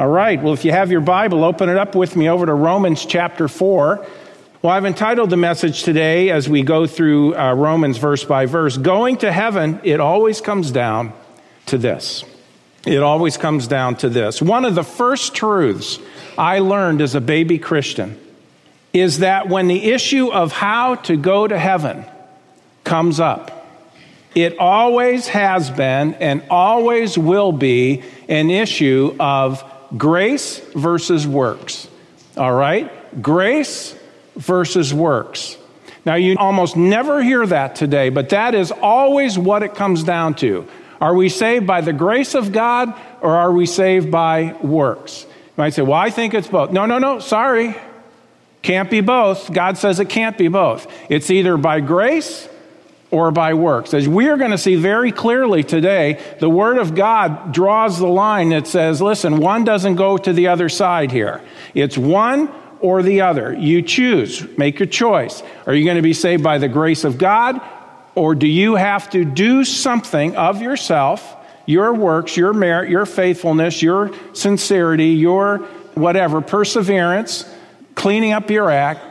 All 0.00 0.08
right, 0.08 0.42
well, 0.42 0.54
if 0.54 0.64
you 0.64 0.72
have 0.72 0.90
your 0.90 1.02
Bible, 1.02 1.44
open 1.44 1.68
it 1.68 1.76
up 1.76 1.94
with 1.94 2.16
me 2.16 2.30
over 2.30 2.46
to 2.46 2.54
Romans 2.54 3.04
chapter 3.04 3.48
4. 3.48 4.06
Well, 4.62 4.72
I've 4.72 4.86
entitled 4.86 5.28
the 5.28 5.36
message 5.36 5.82
today 5.82 6.30
as 6.30 6.48
we 6.48 6.62
go 6.62 6.86
through 6.86 7.36
uh, 7.36 7.52
Romans 7.52 7.98
verse 7.98 8.24
by 8.24 8.46
verse 8.46 8.78
Going 8.78 9.18
to 9.18 9.30
heaven, 9.30 9.78
it 9.84 10.00
always 10.00 10.40
comes 10.40 10.70
down 10.70 11.12
to 11.66 11.76
this. 11.76 12.24
It 12.86 13.02
always 13.02 13.36
comes 13.36 13.66
down 13.66 13.96
to 13.96 14.08
this. 14.08 14.40
One 14.40 14.64
of 14.64 14.74
the 14.74 14.84
first 14.84 15.34
truths 15.34 15.98
I 16.38 16.60
learned 16.60 17.02
as 17.02 17.14
a 17.14 17.20
baby 17.20 17.58
Christian 17.58 18.18
is 18.94 19.18
that 19.18 19.50
when 19.50 19.68
the 19.68 19.84
issue 19.92 20.32
of 20.32 20.50
how 20.50 20.94
to 20.94 21.16
go 21.18 21.46
to 21.46 21.58
heaven 21.58 22.06
comes 22.84 23.20
up, 23.20 23.66
it 24.34 24.58
always 24.58 25.28
has 25.28 25.68
been 25.68 26.14
and 26.14 26.42
always 26.48 27.18
will 27.18 27.52
be 27.52 28.02
an 28.30 28.48
issue 28.48 29.14
of 29.20 29.62
grace 29.96 30.58
versus 30.74 31.26
works. 31.26 31.88
All 32.36 32.52
right? 32.52 33.22
Grace 33.22 33.96
versus 34.36 34.94
works. 34.94 35.56
Now, 36.04 36.14
you 36.14 36.36
almost 36.38 36.76
never 36.76 37.22
hear 37.22 37.46
that 37.46 37.76
today, 37.76 38.08
but 38.08 38.30
that 38.30 38.54
is 38.54 38.70
always 38.72 39.38
what 39.38 39.62
it 39.62 39.74
comes 39.74 40.02
down 40.02 40.34
to. 40.36 40.66
Are 41.00 41.14
we 41.14 41.28
saved 41.28 41.66
by 41.66 41.80
the 41.80 41.92
grace 41.92 42.34
of 42.34 42.52
God 42.52 42.94
or 43.20 43.36
are 43.36 43.52
we 43.52 43.66
saved 43.66 44.10
by 44.10 44.56
works? 44.62 45.24
You 45.24 45.52
might 45.56 45.74
say, 45.74 45.82
well, 45.82 45.98
I 45.98 46.10
think 46.10 46.34
it's 46.34 46.48
both. 46.48 46.70
No, 46.70 46.86
no, 46.86 46.98
no, 46.98 47.18
sorry. 47.18 47.74
Can't 48.62 48.90
be 48.90 49.00
both. 49.00 49.52
God 49.52 49.78
says 49.78 50.00
it 50.00 50.08
can't 50.08 50.36
be 50.36 50.48
both. 50.48 50.86
It's 51.08 51.30
either 51.30 51.56
by 51.56 51.80
grace 51.80 52.48
or 53.10 53.30
by 53.30 53.54
works. 53.54 53.92
As 53.92 54.08
we 54.08 54.28
are 54.28 54.36
going 54.36 54.52
to 54.52 54.58
see 54.58 54.76
very 54.76 55.10
clearly 55.10 55.64
today, 55.64 56.22
the 56.38 56.48
Word 56.48 56.78
of 56.78 56.94
God 56.94 57.52
draws 57.52 57.98
the 57.98 58.06
line 58.06 58.50
that 58.50 58.66
says, 58.66 59.02
listen, 59.02 59.38
one 59.38 59.64
doesn't 59.64 59.96
go 59.96 60.16
to 60.16 60.32
the 60.32 60.48
other 60.48 60.68
side 60.68 61.10
here. 61.10 61.40
It's 61.74 61.98
one 61.98 62.48
or 62.80 63.02
the 63.02 63.22
other. 63.22 63.52
You 63.52 63.82
choose, 63.82 64.46
make 64.56 64.78
your 64.78 64.86
choice. 64.86 65.42
Are 65.66 65.74
you 65.74 65.84
going 65.84 65.96
to 65.96 66.02
be 66.02 66.14
saved 66.14 66.42
by 66.42 66.58
the 66.58 66.68
grace 66.68 67.04
of 67.04 67.18
God, 67.18 67.60
or 68.14 68.34
do 68.34 68.46
you 68.46 68.76
have 68.76 69.10
to 69.10 69.24
do 69.24 69.64
something 69.64 70.36
of 70.36 70.62
yourself, 70.62 71.36
your 71.66 71.92
works, 71.92 72.36
your 72.36 72.52
merit, 72.52 72.90
your 72.90 73.06
faithfulness, 73.06 73.82
your 73.82 74.12
sincerity, 74.32 75.08
your 75.08 75.58
whatever, 75.94 76.40
perseverance, 76.40 77.44
cleaning 77.96 78.32
up 78.32 78.50
your 78.50 78.70
act? 78.70 79.04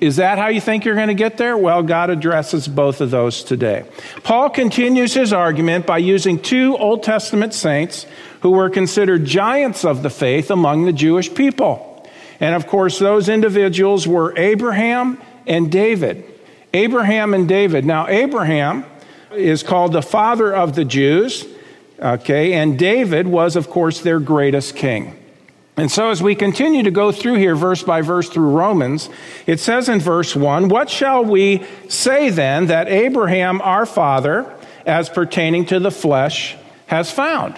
Is 0.00 0.16
that 0.16 0.38
how 0.38 0.48
you 0.48 0.60
think 0.60 0.84
you're 0.84 0.96
going 0.96 1.08
to 1.08 1.14
get 1.14 1.36
there? 1.36 1.56
Well, 1.56 1.82
God 1.82 2.10
addresses 2.10 2.66
both 2.66 3.00
of 3.00 3.10
those 3.10 3.44
today. 3.44 3.84
Paul 4.24 4.50
continues 4.50 5.14
his 5.14 5.32
argument 5.32 5.86
by 5.86 5.98
using 5.98 6.40
two 6.40 6.76
Old 6.76 7.04
Testament 7.04 7.54
saints 7.54 8.06
who 8.40 8.50
were 8.50 8.68
considered 8.68 9.24
giants 9.24 9.84
of 9.84 10.02
the 10.02 10.10
faith 10.10 10.50
among 10.50 10.86
the 10.86 10.92
Jewish 10.92 11.32
people. 11.32 11.88
And 12.40 12.56
of 12.56 12.66
course, 12.66 12.98
those 12.98 13.28
individuals 13.28 14.08
were 14.08 14.36
Abraham 14.36 15.18
and 15.46 15.70
David. 15.70 16.24
Abraham 16.74 17.34
and 17.34 17.48
David. 17.48 17.84
Now, 17.84 18.08
Abraham 18.08 18.84
is 19.32 19.62
called 19.62 19.92
the 19.92 20.02
father 20.02 20.52
of 20.52 20.74
the 20.74 20.84
Jews, 20.84 21.46
okay, 22.00 22.54
and 22.54 22.78
David 22.78 23.28
was, 23.28 23.54
of 23.54 23.70
course, 23.70 24.00
their 24.00 24.18
greatest 24.18 24.74
king. 24.74 25.21
And 25.76 25.90
so, 25.90 26.10
as 26.10 26.22
we 26.22 26.34
continue 26.34 26.82
to 26.82 26.90
go 26.90 27.12
through 27.12 27.36
here, 27.36 27.56
verse 27.56 27.82
by 27.82 28.02
verse 28.02 28.28
through 28.28 28.50
Romans, 28.50 29.08
it 29.46 29.58
says 29.58 29.88
in 29.88 30.00
verse 30.00 30.36
1 30.36 30.68
What 30.68 30.90
shall 30.90 31.24
we 31.24 31.64
say 31.88 32.28
then 32.28 32.66
that 32.66 32.88
Abraham, 32.88 33.60
our 33.62 33.86
father, 33.86 34.54
as 34.84 35.08
pertaining 35.08 35.64
to 35.66 35.80
the 35.80 35.90
flesh, 35.90 36.56
has 36.86 37.10
found? 37.10 37.56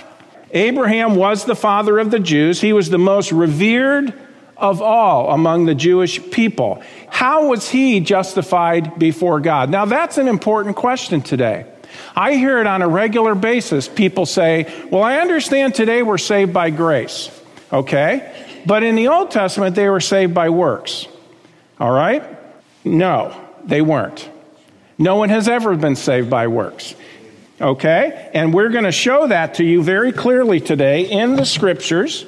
Abraham 0.53 1.17
was 1.17 1.45
the 1.45 1.57
father 1.57 1.99
of 1.99 2.13
the 2.13 2.21
Jews. 2.21 2.61
He 2.61 2.73
was 2.73 2.89
the 2.89 2.99
most 2.99 3.33
revered 3.33 4.15
of 4.57 4.81
all 4.81 5.33
among 5.33 5.67
the 5.67 5.75
Jewish 5.75 6.31
people. 6.31 6.83
How 7.09 7.49
was 7.49 7.69
he 7.69 7.99
justified 7.99 8.97
before 8.97 9.41
God? 9.41 9.71
Now, 9.71 9.85
that's 9.85 10.19
an 10.19 10.29
important 10.29 10.77
question 10.77 11.21
today. 11.21 11.67
I 12.15 12.35
hear 12.35 12.61
it 12.61 12.69
on 12.69 12.83
a 12.83 12.89
regular 12.89 13.35
basis. 13.35 13.89
People 13.89 14.27
say, 14.27 14.73
Well, 14.91 15.03
I 15.03 15.19
understand 15.19 15.75
today 15.75 16.03
we're 16.03 16.19
saved 16.19 16.53
by 16.53 16.71
grace, 16.71 17.29
okay? 17.73 18.63
But 18.67 18.83
in 18.83 18.95
the 18.95 19.09
Old 19.09 19.31
Testament, 19.31 19.77
they 19.77 19.89
were 19.89 20.01
saved 20.01 20.35
by 20.35 20.51
works, 20.51 21.07
all 21.79 21.93
right? 21.93 22.23
No, 22.85 23.39
they 23.65 23.83
weren't. 23.83 24.29
No 24.99 25.17
one 25.17 25.29
has 25.29 25.49
ever 25.49 25.77
been 25.77 25.97
saved 25.97 26.31
by 26.31 26.47
works. 26.47 26.95
Okay? 27.61 28.31
And 28.35 28.53
we're 28.53 28.69
going 28.69 28.85
to 28.85 28.93
show 28.93 29.27
that 29.29 29.55
to 29.55 29.65
you 29.65 29.83
very 29.83 30.13
clearly 30.13 30.61
today 30.61 31.11
in 31.11 31.37
the 31.37 31.45
scriptures. 31.45 32.27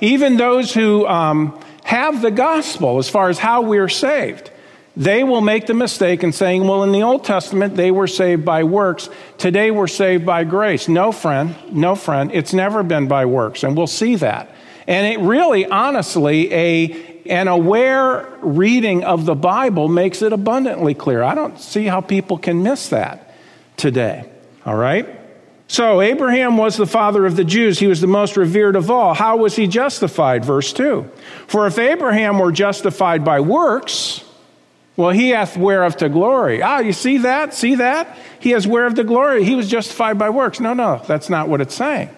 Even 0.00 0.36
those 0.36 0.72
who 0.72 1.06
um, 1.06 1.58
have 1.84 2.22
the 2.22 2.30
gospel 2.30 2.98
as 2.98 3.08
far 3.08 3.28
as 3.28 3.38
how 3.38 3.62
we're 3.62 3.88
saved, 3.88 4.50
they 4.96 5.24
will 5.24 5.40
make 5.40 5.66
the 5.66 5.74
mistake 5.74 6.22
in 6.22 6.32
saying, 6.32 6.66
well, 6.66 6.82
in 6.84 6.92
the 6.92 7.02
Old 7.02 7.24
Testament, 7.24 7.74
they 7.74 7.90
were 7.90 8.06
saved 8.06 8.44
by 8.44 8.64
works. 8.64 9.08
Today, 9.38 9.70
we're 9.70 9.88
saved 9.88 10.24
by 10.24 10.44
grace. 10.44 10.88
No, 10.88 11.10
friend, 11.10 11.56
no, 11.72 11.94
friend. 11.94 12.30
It's 12.32 12.52
never 12.52 12.82
been 12.82 13.08
by 13.08 13.26
works, 13.26 13.64
and 13.64 13.76
we'll 13.76 13.86
see 13.88 14.16
that. 14.16 14.54
And 14.86 15.06
it 15.06 15.24
really, 15.24 15.66
honestly, 15.66 16.52
a, 16.52 17.22
an 17.26 17.48
aware 17.48 18.28
reading 18.42 19.04
of 19.04 19.24
the 19.24 19.34
Bible 19.34 19.88
makes 19.88 20.22
it 20.22 20.32
abundantly 20.32 20.94
clear. 20.94 21.22
I 21.22 21.34
don't 21.34 21.58
see 21.58 21.84
how 21.84 22.00
people 22.00 22.38
can 22.38 22.62
miss 22.62 22.90
that 22.90 23.34
today. 23.76 24.28
All 24.66 24.76
right? 24.76 25.08
So, 25.66 26.02
Abraham 26.02 26.58
was 26.58 26.76
the 26.76 26.86
father 26.86 27.24
of 27.24 27.36
the 27.36 27.44
Jews. 27.44 27.78
He 27.78 27.86
was 27.86 28.02
the 28.02 28.06
most 28.06 28.36
revered 28.36 28.76
of 28.76 28.90
all. 28.90 29.14
How 29.14 29.38
was 29.38 29.56
he 29.56 29.66
justified? 29.66 30.44
Verse 30.44 30.72
2. 30.74 31.10
For 31.46 31.66
if 31.66 31.78
Abraham 31.78 32.38
were 32.38 32.52
justified 32.52 33.24
by 33.24 33.40
works, 33.40 34.22
well, 34.96 35.10
he 35.10 35.30
hath 35.30 35.56
whereof 35.56 35.96
to 35.98 36.08
glory. 36.08 36.62
Ah, 36.62 36.78
you 36.78 36.92
see 36.92 37.18
that? 37.18 37.54
See 37.54 37.76
that? 37.76 38.16
He 38.38 38.50
has 38.50 38.66
whereof 38.66 38.94
to 38.94 39.04
glory. 39.04 39.42
He 39.42 39.54
was 39.54 39.68
justified 39.68 40.18
by 40.18 40.30
works. 40.30 40.60
No, 40.60 40.74
no, 40.74 41.02
that's 41.06 41.28
not 41.30 41.48
what 41.48 41.60
it's 41.60 41.74
saying. 41.74 42.10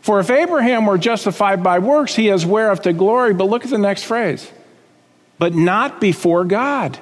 For 0.00 0.20
if 0.20 0.30
Abraham 0.30 0.86
were 0.86 0.98
justified 0.98 1.62
by 1.62 1.78
works, 1.78 2.14
he 2.14 2.26
has 2.26 2.46
whereof 2.46 2.82
to 2.82 2.92
glory. 2.92 3.34
But 3.34 3.44
look 3.44 3.64
at 3.64 3.70
the 3.70 3.78
next 3.78 4.04
phrase. 4.04 4.50
But 5.38 5.54
not 5.54 6.00
before 6.00 6.44
God. 6.44 6.98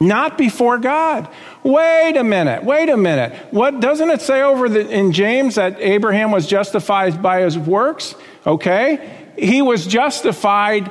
Not 0.00 0.36
before 0.36 0.78
God. 0.78 1.28
Wait 1.62 2.16
a 2.16 2.24
minute. 2.24 2.64
Wait 2.64 2.88
a 2.88 2.96
minute. 2.96 3.32
What 3.52 3.78
doesn't 3.78 4.10
it 4.10 4.20
say 4.20 4.42
over 4.42 4.68
the, 4.68 4.88
in 4.88 5.12
James 5.12 5.54
that 5.54 5.80
Abraham 5.80 6.32
was 6.32 6.46
justified 6.46 7.22
by 7.22 7.42
his 7.42 7.56
works? 7.56 8.16
Okay. 8.44 9.30
He 9.38 9.62
was 9.62 9.86
justified 9.86 10.90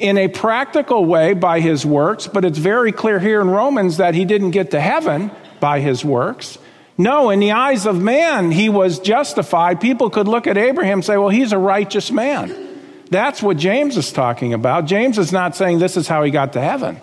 in 0.00 0.18
a 0.18 0.28
practical 0.28 1.04
way 1.04 1.34
by 1.34 1.60
his 1.60 1.86
works, 1.86 2.26
but 2.26 2.44
it's 2.44 2.58
very 2.58 2.90
clear 2.90 3.20
here 3.20 3.40
in 3.40 3.50
Romans 3.50 3.98
that 3.98 4.14
he 4.14 4.24
didn't 4.24 4.50
get 4.50 4.72
to 4.72 4.80
heaven 4.80 5.30
by 5.60 5.78
his 5.80 6.04
works. 6.04 6.58
No, 7.00 7.30
in 7.30 7.40
the 7.40 7.52
eyes 7.52 7.86
of 7.86 7.98
man, 7.98 8.50
he 8.50 8.68
was 8.68 8.98
justified. 8.98 9.80
People 9.80 10.10
could 10.10 10.28
look 10.28 10.46
at 10.46 10.58
Abraham 10.58 10.98
and 10.98 11.04
say, 11.04 11.16
well, 11.16 11.30
he's 11.30 11.52
a 11.52 11.58
righteous 11.58 12.10
man. 12.10 12.54
That's 13.08 13.42
what 13.42 13.56
James 13.56 13.96
is 13.96 14.12
talking 14.12 14.52
about. 14.52 14.84
James 14.84 15.16
is 15.16 15.32
not 15.32 15.56
saying 15.56 15.78
this 15.78 15.96
is 15.96 16.06
how 16.06 16.22
he 16.22 16.30
got 16.30 16.52
to 16.52 16.60
heaven. 16.60 17.00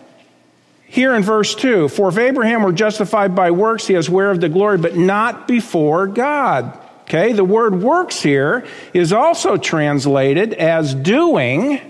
Here 0.86 1.16
in 1.16 1.24
verse 1.24 1.56
2, 1.56 1.90
for 1.90 2.10
if 2.10 2.18
Abraham 2.20 2.62
were 2.62 2.72
justified 2.72 3.36
by 3.36 3.50
works, 3.50 3.88
he 3.88 3.96
has 3.96 4.08
whereof 4.08 4.40
the 4.40 4.50
glory, 4.50 4.78
but 4.78 4.96
not 4.96 5.48
before 5.48 6.06
God. 6.06 6.78
Okay, 7.02 7.34
the 7.34 7.44
word 7.44 7.82
works 7.82 8.22
here 8.22 8.68
is 8.94 9.12
also 9.12 9.58
translated 9.58 10.54
as 10.54 10.94
doing 10.94 11.82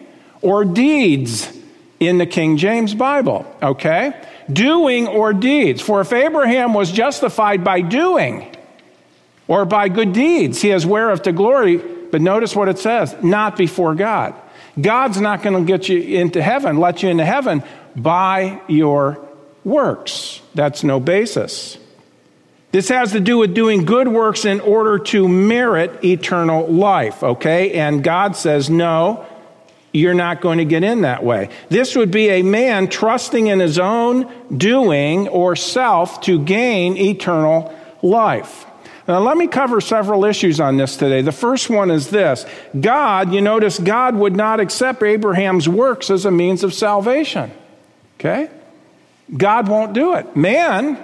or 0.41 0.63
deeds 0.63 1.51
in 1.99 2.19
the 2.19 2.25
King 2.25 2.55
James 2.55 2.93
Bible. 2.93 3.45
Okay? 3.61 4.13
Doing 4.51 5.07
or 5.07 5.33
deeds. 5.33 5.81
For 5.81 6.01
if 6.01 6.13
Abraham 6.13 6.73
was 6.73 6.91
justified 6.91 7.63
by 7.63 7.81
doing 7.81 8.55
or 9.47 9.65
by 9.65 9.89
good 9.89 10.13
deeds, 10.13 10.61
he 10.61 10.69
has 10.69 10.85
whereof 10.85 11.21
to 11.23 11.31
glory, 11.31 11.77
but 11.77 12.21
notice 12.21 12.55
what 12.55 12.69
it 12.69 12.79
says 12.79 13.15
not 13.21 13.57
before 13.57 13.95
God. 13.95 14.35
God's 14.79 15.19
not 15.19 15.41
going 15.41 15.65
to 15.65 15.67
get 15.67 15.89
you 15.89 15.99
into 15.99 16.41
heaven, 16.41 16.77
let 16.77 17.01
you 17.03 17.09
into 17.09 17.25
heaven 17.25 17.63
by 17.95 18.61
your 18.67 19.19
works. 19.63 20.41
That's 20.53 20.83
no 20.83 20.99
basis. 20.99 21.77
This 22.71 22.89
has 22.89 23.13
to 23.13 23.19
do 23.19 23.37
with 23.37 23.53
doing 23.55 23.85
good 23.85 24.07
works 24.07 24.45
in 24.45 24.59
order 24.59 24.99
to 24.99 25.27
merit 25.27 26.03
eternal 26.03 26.67
life, 26.67 27.23
okay? 27.23 27.73
And 27.73 28.03
God 28.03 28.35
says, 28.35 28.69
no, 28.69 29.25
you're 29.97 30.13
not 30.13 30.41
going 30.41 30.59
to 30.59 30.65
get 30.65 30.83
in 30.83 31.01
that 31.01 31.23
way. 31.23 31.49
This 31.69 31.95
would 31.95 32.11
be 32.11 32.29
a 32.29 32.41
man 32.41 32.87
trusting 32.87 33.47
in 33.47 33.59
his 33.59 33.79
own 33.79 34.31
doing 34.55 35.27
or 35.27 35.55
self 35.55 36.21
to 36.21 36.43
gain 36.43 36.97
eternal 36.97 37.73
life. 38.01 38.65
Now, 39.07 39.19
let 39.19 39.37
me 39.37 39.47
cover 39.47 39.79
several 39.79 40.25
issues 40.25 40.59
on 40.59 40.75
this 40.75 40.97
today. 40.97 41.21
The 41.21 41.31
first 41.31 41.69
one 41.69 41.91
is 41.91 42.09
this 42.09 42.45
God, 42.79 43.33
you 43.33 43.39
notice, 43.39 43.79
God 43.79 44.15
would 44.15 44.35
not 44.35 44.59
accept 44.59 45.01
Abraham's 45.01 45.69
works 45.69 46.09
as 46.09 46.25
a 46.25 46.31
means 46.31 46.63
of 46.63 46.73
salvation. 46.73 47.51
Okay? 48.19 48.49
God 49.35 49.67
won't 49.67 49.93
do 49.93 50.15
it. 50.15 50.35
Man, 50.35 51.03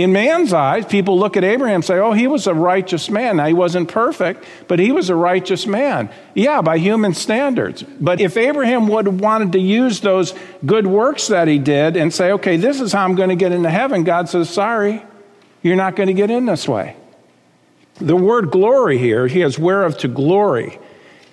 In 0.00 0.12
man's 0.12 0.54
eyes, 0.54 0.86
people 0.86 1.18
look 1.18 1.36
at 1.36 1.44
Abraham 1.44 1.76
and 1.76 1.84
say, 1.84 1.98
oh, 1.98 2.12
he 2.12 2.26
was 2.26 2.46
a 2.46 2.54
righteous 2.54 3.10
man. 3.10 3.36
Now, 3.36 3.46
he 3.46 3.52
wasn't 3.52 3.90
perfect, 3.90 4.44
but 4.66 4.78
he 4.78 4.92
was 4.92 5.10
a 5.10 5.14
righteous 5.14 5.66
man. 5.66 6.08
Yeah, 6.34 6.62
by 6.62 6.78
human 6.78 7.12
standards. 7.12 7.82
But 7.82 8.18
if 8.18 8.38
Abraham 8.38 8.88
would 8.88 9.04
have 9.04 9.20
wanted 9.20 9.52
to 9.52 9.58
use 9.58 10.00
those 10.00 10.34
good 10.64 10.86
works 10.86 11.26
that 11.26 11.48
he 11.48 11.58
did 11.58 11.96
and 11.96 12.14
say, 12.14 12.32
okay, 12.32 12.56
this 12.56 12.80
is 12.80 12.94
how 12.94 13.04
I'm 13.04 13.14
going 13.14 13.28
to 13.28 13.36
get 13.36 13.52
into 13.52 13.68
heaven, 13.68 14.02
God 14.02 14.30
says, 14.30 14.48
sorry, 14.48 15.02
you're 15.62 15.76
not 15.76 15.96
going 15.96 16.06
to 16.06 16.14
get 16.14 16.30
in 16.30 16.46
this 16.46 16.66
way. 16.66 16.96
The 17.96 18.16
word 18.16 18.50
glory 18.50 18.96
here, 18.96 19.26
he 19.26 19.40
has 19.40 19.58
whereof 19.58 19.98
to 19.98 20.08
glory 20.08 20.78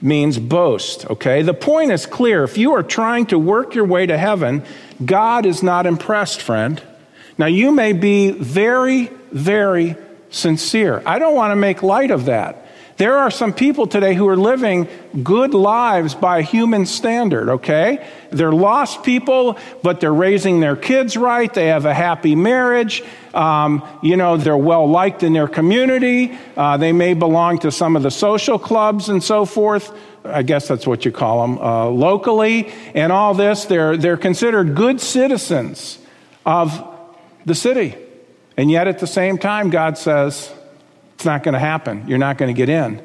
means 0.01 0.37
boast, 0.37 1.09
okay? 1.09 1.41
The 1.41 1.53
point 1.53 1.91
is 1.91 2.05
clear. 2.05 2.43
If 2.43 2.57
you 2.57 2.73
are 2.73 2.83
trying 2.83 3.27
to 3.27 3.39
work 3.39 3.75
your 3.75 3.85
way 3.85 4.05
to 4.05 4.17
heaven, 4.17 4.63
God 5.03 5.45
is 5.45 5.63
not 5.63 5.85
impressed, 5.85 6.41
friend. 6.41 6.81
Now, 7.37 7.45
you 7.45 7.71
may 7.71 7.93
be 7.93 8.31
very, 8.31 9.11
very 9.31 9.95
sincere. 10.29 11.01
I 11.05 11.19
don't 11.19 11.35
want 11.35 11.51
to 11.51 11.55
make 11.55 11.83
light 11.83 12.11
of 12.11 12.25
that. 12.25 12.67
There 12.97 13.15
are 13.15 13.29
some 13.29 13.53
people 13.53 13.85
today 13.85 14.15
who 14.15 14.27
are 14.27 14.35
living 14.35 14.87
good 15.21 15.53
lives 15.53 16.15
by 16.15 16.41
human 16.41 16.87
standard, 16.87 17.47
okay? 17.47 18.03
They're 18.31 18.51
lost 18.51 19.03
people, 19.03 19.59
but 19.83 19.99
they're 19.99 20.11
raising 20.11 20.61
their 20.61 20.75
kids 20.75 21.15
right. 21.15 21.53
They 21.53 21.67
have 21.67 21.85
a 21.85 21.93
happy 21.93 22.35
marriage. 22.35 23.03
Um, 23.35 23.87
you 24.01 24.17
know, 24.17 24.37
they're 24.37 24.57
well 24.57 24.89
liked 24.89 25.21
in 25.21 25.33
their 25.33 25.47
community. 25.47 26.35
Uh, 26.55 26.77
they 26.77 26.91
may 26.91 27.13
belong 27.13 27.59
to 27.59 27.71
some 27.71 27.95
of 27.95 28.01
the 28.01 28.09
social 28.09 28.57
clubs 28.57 29.09
and 29.09 29.23
so 29.23 29.45
forth. 29.45 29.95
I 30.25 30.41
guess 30.41 30.67
that's 30.67 30.87
what 30.87 31.05
you 31.05 31.11
call 31.11 31.45
them 31.45 31.59
uh, 31.59 31.85
locally. 31.89 32.73
And 32.95 33.11
all 33.11 33.35
this, 33.35 33.65
they're, 33.65 33.95
they're 33.95 34.17
considered 34.17 34.73
good 34.73 34.99
citizens 34.99 35.99
of 36.47 36.96
the 37.47 37.55
city. 37.55 37.95
And 38.57 38.69
yet 38.69 38.87
at 38.87 38.99
the 38.99 39.07
same 39.07 39.37
time, 39.37 39.69
God 39.69 39.97
says, 39.97 40.53
it's 41.15 41.25
not 41.25 41.43
going 41.43 41.53
to 41.53 41.59
happen. 41.59 42.07
You're 42.07 42.17
not 42.17 42.37
going 42.37 42.53
to 42.53 42.57
get 42.57 42.69
in 42.69 43.01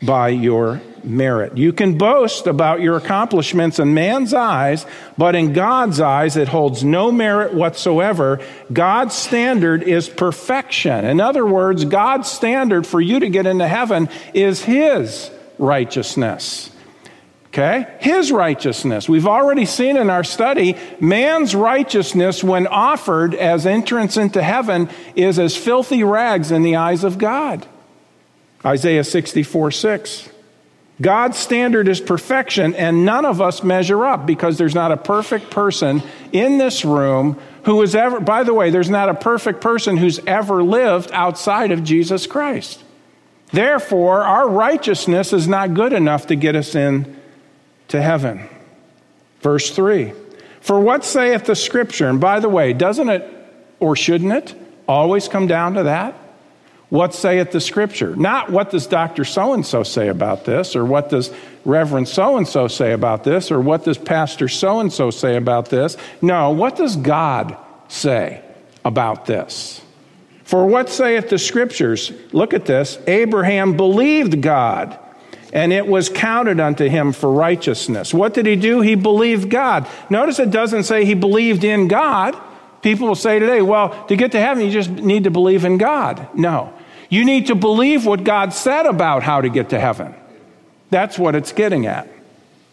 by 0.00 0.28
your 0.28 0.80
merit. 1.02 1.58
You 1.58 1.72
can 1.72 1.98
boast 1.98 2.46
about 2.46 2.80
your 2.80 2.96
accomplishments 2.96 3.78
in 3.78 3.92
man's 3.92 4.32
eyes, 4.32 4.86
but 5.18 5.34
in 5.34 5.52
God's 5.52 6.00
eyes, 6.00 6.36
it 6.36 6.48
holds 6.48 6.84
no 6.84 7.10
merit 7.10 7.52
whatsoever. 7.52 8.40
God's 8.72 9.14
standard 9.14 9.82
is 9.82 10.08
perfection. 10.08 11.04
In 11.04 11.20
other 11.20 11.44
words, 11.44 11.84
God's 11.84 12.30
standard 12.30 12.86
for 12.86 13.00
you 13.00 13.18
to 13.20 13.28
get 13.28 13.46
into 13.46 13.66
heaven 13.66 14.08
is 14.32 14.62
His 14.62 15.30
righteousness. 15.58 16.70
Okay? 17.50 17.86
His 17.98 18.30
righteousness. 18.30 19.08
We've 19.08 19.26
already 19.26 19.66
seen 19.66 19.96
in 19.96 20.08
our 20.08 20.22
study, 20.22 20.76
man's 21.00 21.54
righteousness, 21.54 22.44
when 22.44 22.68
offered 22.68 23.34
as 23.34 23.66
entrance 23.66 24.16
into 24.16 24.40
heaven, 24.40 24.88
is 25.16 25.38
as 25.38 25.56
filthy 25.56 26.04
rags 26.04 26.52
in 26.52 26.62
the 26.62 26.76
eyes 26.76 27.02
of 27.02 27.18
God. 27.18 27.66
Isaiah 28.64 29.04
64 29.04 29.72
6. 29.72 30.28
God's 31.00 31.38
standard 31.38 31.88
is 31.88 31.98
perfection, 31.98 32.74
and 32.74 33.04
none 33.06 33.24
of 33.24 33.40
us 33.40 33.64
measure 33.64 34.04
up 34.04 34.26
because 34.26 34.58
there's 34.58 34.74
not 34.74 34.92
a 34.92 34.98
perfect 34.98 35.50
person 35.50 36.02
in 36.30 36.58
this 36.58 36.84
room 36.84 37.38
who 37.64 37.80
has 37.80 37.94
ever, 37.94 38.20
by 38.20 38.44
the 38.44 38.54
way, 38.54 38.70
there's 38.70 38.90
not 38.90 39.08
a 39.08 39.14
perfect 39.14 39.60
person 39.60 39.96
who's 39.96 40.20
ever 40.26 40.62
lived 40.62 41.10
outside 41.12 41.72
of 41.72 41.82
Jesus 41.82 42.26
Christ. 42.26 42.84
Therefore, 43.50 44.22
our 44.22 44.48
righteousness 44.48 45.32
is 45.32 45.48
not 45.48 45.74
good 45.74 45.92
enough 45.92 46.26
to 46.28 46.36
get 46.36 46.54
us 46.54 46.74
in 46.74 47.19
to 47.90 48.00
heaven. 48.00 48.48
Verse 49.40 49.70
3 49.70 50.12
For 50.60 50.80
what 50.80 51.04
saith 51.04 51.44
the 51.44 51.56
scripture? 51.56 52.08
And 52.08 52.20
by 52.20 52.40
the 52.40 52.48
way, 52.48 52.72
doesn't 52.72 53.08
it, 53.08 53.30
or 53.78 53.94
shouldn't 53.94 54.32
it, 54.32 54.54
always 54.88 55.28
come 55.28 55.46
down 55.46 55.74
to 55.74 55.84
that? 55.84 56.14
What 56.88 57.14
saith 57.14 57.52
the 57.52 57.60
scripture? 57.60 58.16
Not 58.16 58.50
what 58.50 58.70
does 58.70 58.88
Dr. 58.88 59.24
So 59.24 59.52
and 59.52 59.64
so 59.64 59.84
say 59.84 60.08
about 60.08 60.44
this, 60.44 60.74
or 60.74 60.84
what 60.84 61.08
does 61.08 61.32
Reverend 61.64 62.08
so 62.08 62.36
and 62.36 62.48
so 62.48 62.66
say 62.66 62.92
about 62.92 63.22
this, 63.22 63.52
or 63.52 63.60
what 63.60 63.84
does 63.84 63.96
Pastor 63.96 64.48
so 64.48 64.80
and 64.80 64.92
so 64.92 65.10
say 65.10 65.36
about 65.36 65.70
this. 65.70 65.96
No, 66.20 66.50
what 66.50 66.76
does 66.76 66.96
God 66.96 67.56
say 67.86 68.42
about 68.84 69.26
this? 69.26 69.80
For 70.42 70.66
what 70.66 70.88
saith 70.88 71.28
the 71.28 71.38
scriptures? 71.38 72.12
Look 72.32 72.54
at 72.54 72.66
this 72.66 72.98
Abraham 73.06 73.76
believed 73.76 74.42
God 74.42 74.98
and 75.52 75.72
it 75.72 75.86
was 75.86 76.08
counted 76.08 76.60
unto 76.60 76.88
him 76.88 77.12
for 77.12 77.30
righteousness. 77.32 78.14
What 78.14 78.34
did 78.34 78.46
he 78.46 78.56
do? 78.56 78.80
He 78.80 78.94
believed 78.94 79.50
God. 79.50 79.88
Notice 80.08 80.38
it 80.38 80.50
doesn't 80.50 80.84
say 80.84 81.04
he 81.04 81.14
believed 81.14 81.64
in 81.64 81.88
God. 81.88 82.36
People 82.82 83.08
will 83.08 83.14
say 83.14 83.38
today, 83.38 83.60
well, 83.62 84.06
to 84.06 84.16
get 84.16 84.32
to 84.32 84.40
heaven, 84.40 84.64
you 84.64 84.70
just 84.70 84.90
need 84.90 85.24
to 85.24 85.30
believe 85.30 85.64
in 85.64 85.76
God. 85.76 86.28
No. 86.34 86.72
You 87.08 87.24
need 87.24 87.48
to 87.48 87.54
believe 87.54 88.06
what 88.06 88.24
God 88.24 88.52
said 88.52 88.86
about 88.86 89.22
how 89.22 89.40
to 89.40 89.48
get 89.48 89.70
to 89.70 89.80
heaven. 89.80 90.14
That's 90.90 91.18
what 91.18 91.34
it's 91.34 91.52
getting 91.52 91.86
at. 91.86 92.08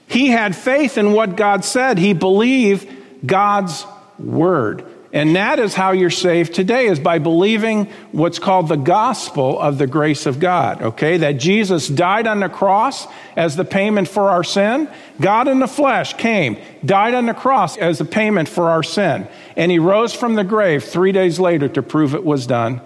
He 0.08 0.28
had 0.30 0.56
faith 0.56 0.98
in 0.98 1.12
what 1.12 1.36
God 1.36 1.66
said, 1.66 1.98
he 1.98 2.14
believed 2.14 2.88
God's 3.26 3.86
word. 4.18 4.86
And 5.13 5.38
that 5.38 5.57
is 5.57 5.74
how 5.74 5.92
you're 5.92 6.09
saved 6.09 6.54
today 6.54 6.88
is 6.88 7.00
by 7.00 7.18
believing 7.18 7.86
what's 8.12 8.39
called 8.39 8.68
the 8.68 8.75
gospel 8.75 9.57
of 9.57 9.77
the 9.77 9.88
grace 9.88 10.25
of 10.25 10.39
God, 10.39 10.81
okay? 10.81 11.18
That 11.18 11.33
Jesus 11.33 11.88
died 11.88 12.27
on 12.27 12.42
the 12.42 12.50
cross 12.50 13.07
as 13.36 13.56
the 13.56 13.63
payment 13.63 14.09
for 14.09 14.30
our 14.30 14.44
sin. 14.44 14.89
God 15.21 15.48
in 15.48 15.59
the 15.59 15.68
flesh 15.68 16.13
came, 16.15 16.57
died 16.86 17.13
on 17.13 17.25
the 17.25 17.33
cross 17.33 17.77
as 17.77 18.00
the 18.00 18.06
payment 18.06 18.50
for 18.50 18.69
our 18.69 18.83
sin. 18.83 19.30
And 19.56 19.71
he 19.71 19.80
rose 19.80 20.13
from 20.13 20.36
the 20.36 20.44
grave 20.44 20.83
3 20.83 21.13
days 21.13 21.39
later 21.39 21.69
to 21.69 21.81
prove 21.81 22.13
it 22.13 22.25
was 22.25 22.45
done. 22.45 22.81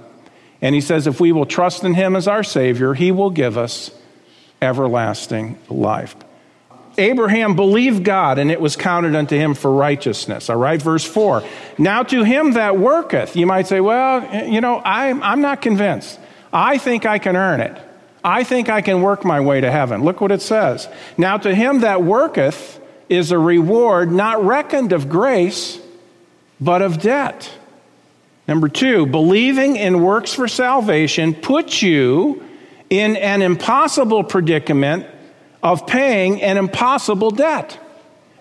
And 0.61 0.75
he 0.75 0.81
says 0.81 1.07
if 1.07 1.19
we 1.19 1.31
will 1.31 1.47
trust 1.47 1.83
in 1.83 1.95
him 1.95 2.15
as 2.15 2.27
our 2.27 2.43
savior, 2.43 2.93
he 2.93 3.11
will 3.11 3.31
give 3.31 3.57
us 3.57 3.89
everlasting 4.61 5.57
life. 5.69 6.15
Abraham 6.97 7.55
believed 7.55 8.03
God, 8.03 8.37
and 8.37 8.51
it 8.51 8.59
was 8.59 8.75
counted 8.75 9.15
unto 9.15 9.37
him 9.37 9.53
for 9.53 9.71
righteousness. 9.71 10.49
All 10.49 10.57
right, 10.57 10.81
verse 10.81 11.05
4. 11.05 11.43
Now 11.77 12.03
to 12.03 12.23
him 12.23 12.53
that 12.53 12.77
worketh, 12.77 13.35
you 13.35 13.45
might 13.45 13.67
say, 13.67 13.79
well, 13.79 14.47
you 14.47 14.61
know, 14.61 14.81
I'm, 14.83 15.23
I'm 15.23 15.41
not 15.41 15.61
convinced. 15.61 16.19
I 16.51 16.77
think 16.77 17.05
I 17.05 17.17
can 17.17 17.35
earn 17.35 17.61
it. 17.61 17.81
I 18.23 18.43
think 18.43 18.69
I 18.69 18.81
can 18.81 19.01
work 19.01 19.25
my 19.25 19.39
way 19.39 19.61
to 19.61 19.71
heaven. 19.71 20.03
Look 20.03 20.21
what 20.21 20.31
it 20.31 20.41
says. 20.41 20.87
Now 21.17 21.37
to 21.37 21.55
him 21.55 21.81
that 21.81 22.03
worketh 22.03 22.79
is 23.09 23.31
a 23.31 23.39
reward 23.39 24.11
not 24.11 24.43
reckoned 24.43 24.93
of 24.93 25.09
grace, 25.09 25.79
but 26.59 26.81
of 26.81 27.01
debt. 27.01 27.51
Number 28.47 28.67
two, 28.69 29.05
believing 29.05 29.75
in 29.75 30.01
works 30.01 30.33
for 30.33 30.47
salvation 30.47 31.33
puts 31.33 31.81
you 31.81 32.43
in 32.89 33.15
an 33.15 33.41
impossible 33.41 34.23
predicament 34.23 35.07
of 35.63 35.87
paying 35.87 36.41
an 36.41 36.57
impossible 36.57 37.31
debt. 37.31 37.79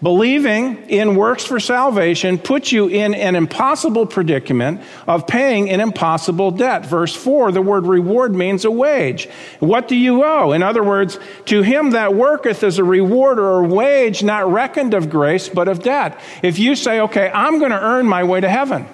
Believing 0.02 0.88
in 0.88 1.14
works 1.14 1.44
for 1.44 1.60
salvation 1.60 2.38
puts 2.38 2.72
you 2.72 2.88
in 2.88 3.12
an 3.12 3.36
impossible 3.36 4.06
predicament 4.06 4.80
of 5.06 5.26
paying 5.26 5.68
an 5.68 5.80
impossible 5.80 6.52
debt. 6.52 6.86
Verse 6.86 7.14
4, 7.14 7.52
the 7.52 7.60
word 7.60 7.84
reward 7.84 8.34
means 8.34 8.64
a 8.64 8.70
wage. 8.70 9.28
What 9.58 9.88
do 9.88 9.96
you 9.96 10.24
owe? 10.24 10.52
In 10.52 10.62
other 10.62 10.82
words, 10.82 11.18
to 11.46 11.60
him 11.60 11.90
that 11.90 12.14
worketh 12.14 12.62
is 12.62 12.78
a 12.78 12.84
reward 12.84 13.38
or 13.38 13.62
a 13.62 13.68
wage 13.68 14.22
not 14.22 14.50
reckoned 14.50 14.94
of 14.94 15.10
grace, 15.10 15.50
but 15.50 15.68
of 15.68 15.82
debt. 15.82 16.18
If 16.42 16.58
you 16.58 16.76
say, 16.76 17.00
okay, 17.00 17.30
I'm 17.34 17.58
going 17.58 17.72
to 17.72 17.80
earn 17.80 18.06
my 18.06 18.24
way 18.24 18.40
to 18.40 18.48
heaven, 18.48 18.86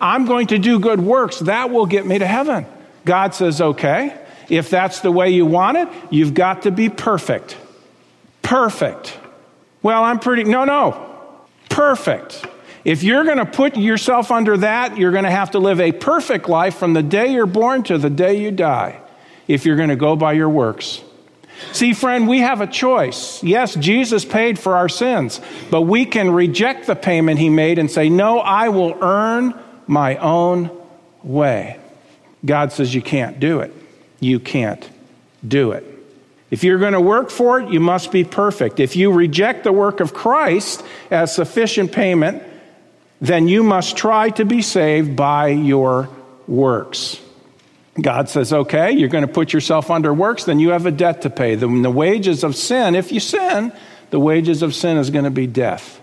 I'm 0.00 0.24
going 0.24 0.46
to 0.46 0.58
do 0.58 0.80
good 0.80 1.00
works, 1.00 1.40
that 1.40 1.68
will 1.68 1.86
get 1.86 2.06
me 2.06 2.18
to 2.20 2.26
heaven. 2.26 2.64
God 3.04 3.34
says, 3.34 3.60
okay, 3.60 4.18
if 4.48 4.70
that's 4.70 5.00
the 5.00 5.12
way 5.12 5.30
you 5.30 5.46
want 5.46 5.76
it, 5.76 5.88
you've 6.10 6.34
got 6.34 6.62
to 6.62 6.70
be 6.70 6.88
perfect. 6.88 7.56
Perfect. 8.42 9.16
Well, 9.82 10.02
I'm 10.02 10.18
pretty, 10.18 10.44
no, 10.44 10.64
no. 10.64 11.06
Perfect. 11.68 12.46
If 12.84 13.02
you're 13.02 13.24
going 13.24 13.38
to 13.38 13.46
put 13.46 13.76
yourself 13.76 14.30
under 14.30 14.56
that, 14.58 14.96
you're 14.96 15.12
going 15.12 15.24
to 15.24 15.30
have 15.30 15.50
to 15.52 15.58
live 15.58 15.80
a 15.80 15.92
perfect 15.92 16.48
life 16.48 16.76
from 16.76 16.94
the 16.94 17.02
day 17.02 17.32
you're 17.32 17.46
born 17.46 17.82
to 17.84 17.98
the 17.98 18.10
day 18.10 18.40
you 18.40 18.50
die 18.50 19.00
if 19.46 19.66
you're 19.66 19.76
going 19.76 19.90
to 19.90 19.96
go 19.96 20.16
by 20.16 20.32
your 20.32 20.48
works. 20.48 21.02
See, 21.72 21.92
friend, 21.92 22.28
we 22.28 22.38
have 22.38 22.60
a 22.60 22.66
choice. 22.66 23.42
Yes, 23.42 23.74
Jesus 23.74 24.24
paid 24.24 24.58
for 24.58 24.76
our 24.76 24.88
sins, 24.88 25.40
but 25.70 25.82
we 25.82 26.06
can 26.06 26.30
reject 26.30 26.86
the 26.86 26.94
payment 26.94 27.40
he 27.40 27.50
made 27.50 27.78
and 27.78 27.90
say, 27.90 28.08
No, 28.08 28.38
I 28.38 28.68
will 28.68 28.96
earn 29.02 29.58
my 29.88 30.16
own 30.16 30.70
way. 31.24 31.80
God 32.44 32.72
says 32.72 32.94
you 32.94 33.02
can't 33.02 33.40
do 33.40 33.60
it 33.60 33.74
you 34.20 34.40
can't 34.40 34.88
do 35.46 35.72
it. 35.72 35.84
If 36.50 36.64
you're 36.64 36.78
going 36.78 36.94
to 36.94 37.00
work 37.00 37.30
for 37.30 37.60
it, 37.60 37.70
you 37.70 37.80
must 37.80 38.10
be 38.10 38.24
perfect. 38.24 38.80
If 38.80 38.96
you 38.96 39.12
reject 39.12 39.64
the 39.64 39.72
work 39.72 40.00
of 40.00 40.14
Christ 40.14 40.82
as 41.10 41.34
sufficient 41.34 41.92
payment, 41.92 42.42
then 43.20 43.48
you 43.48 43.62
must 43.62 43.96
try 43.96 44.30
to 44.30 44.44
be 44.44 44.62
saved 44.62 45.14
by 45.14 45.48
your 45.48 46.08
works. 46.46 47.20
God 48.00 48.28
says, 48.28 48.52
okay, 48.52 48.92
you're 48.92 49.08
going 49.08 49.26
to 49.26 49.32
put 49.32 49.52
yourself 49.52 49.90
under 49.90 50.14
works, 50.14 50.44
then 50.44 50.60
you 50.60 50.70
have 50.70 50.86
a 50.86 50.90
debt 50.90 51.22
to 51.22 51.30
pay. 51.30 51.56
The, 51.56 51.66
the 51.66 51.90
wages 51.90 52.44
of 52.44 52.54
sin, 52.54 52.94
if 52.94 53.10
you 53.10 53.20
sin, 53.20 53.72
the 54.10 54.20
wages 54.20 54.62
of 54.62 54.74
sin 54.74 54.96
is 54.96 55.10
going 55.10 55.24
to 55.24 55.30
be 55.30 55.46
death. 55.46 56.00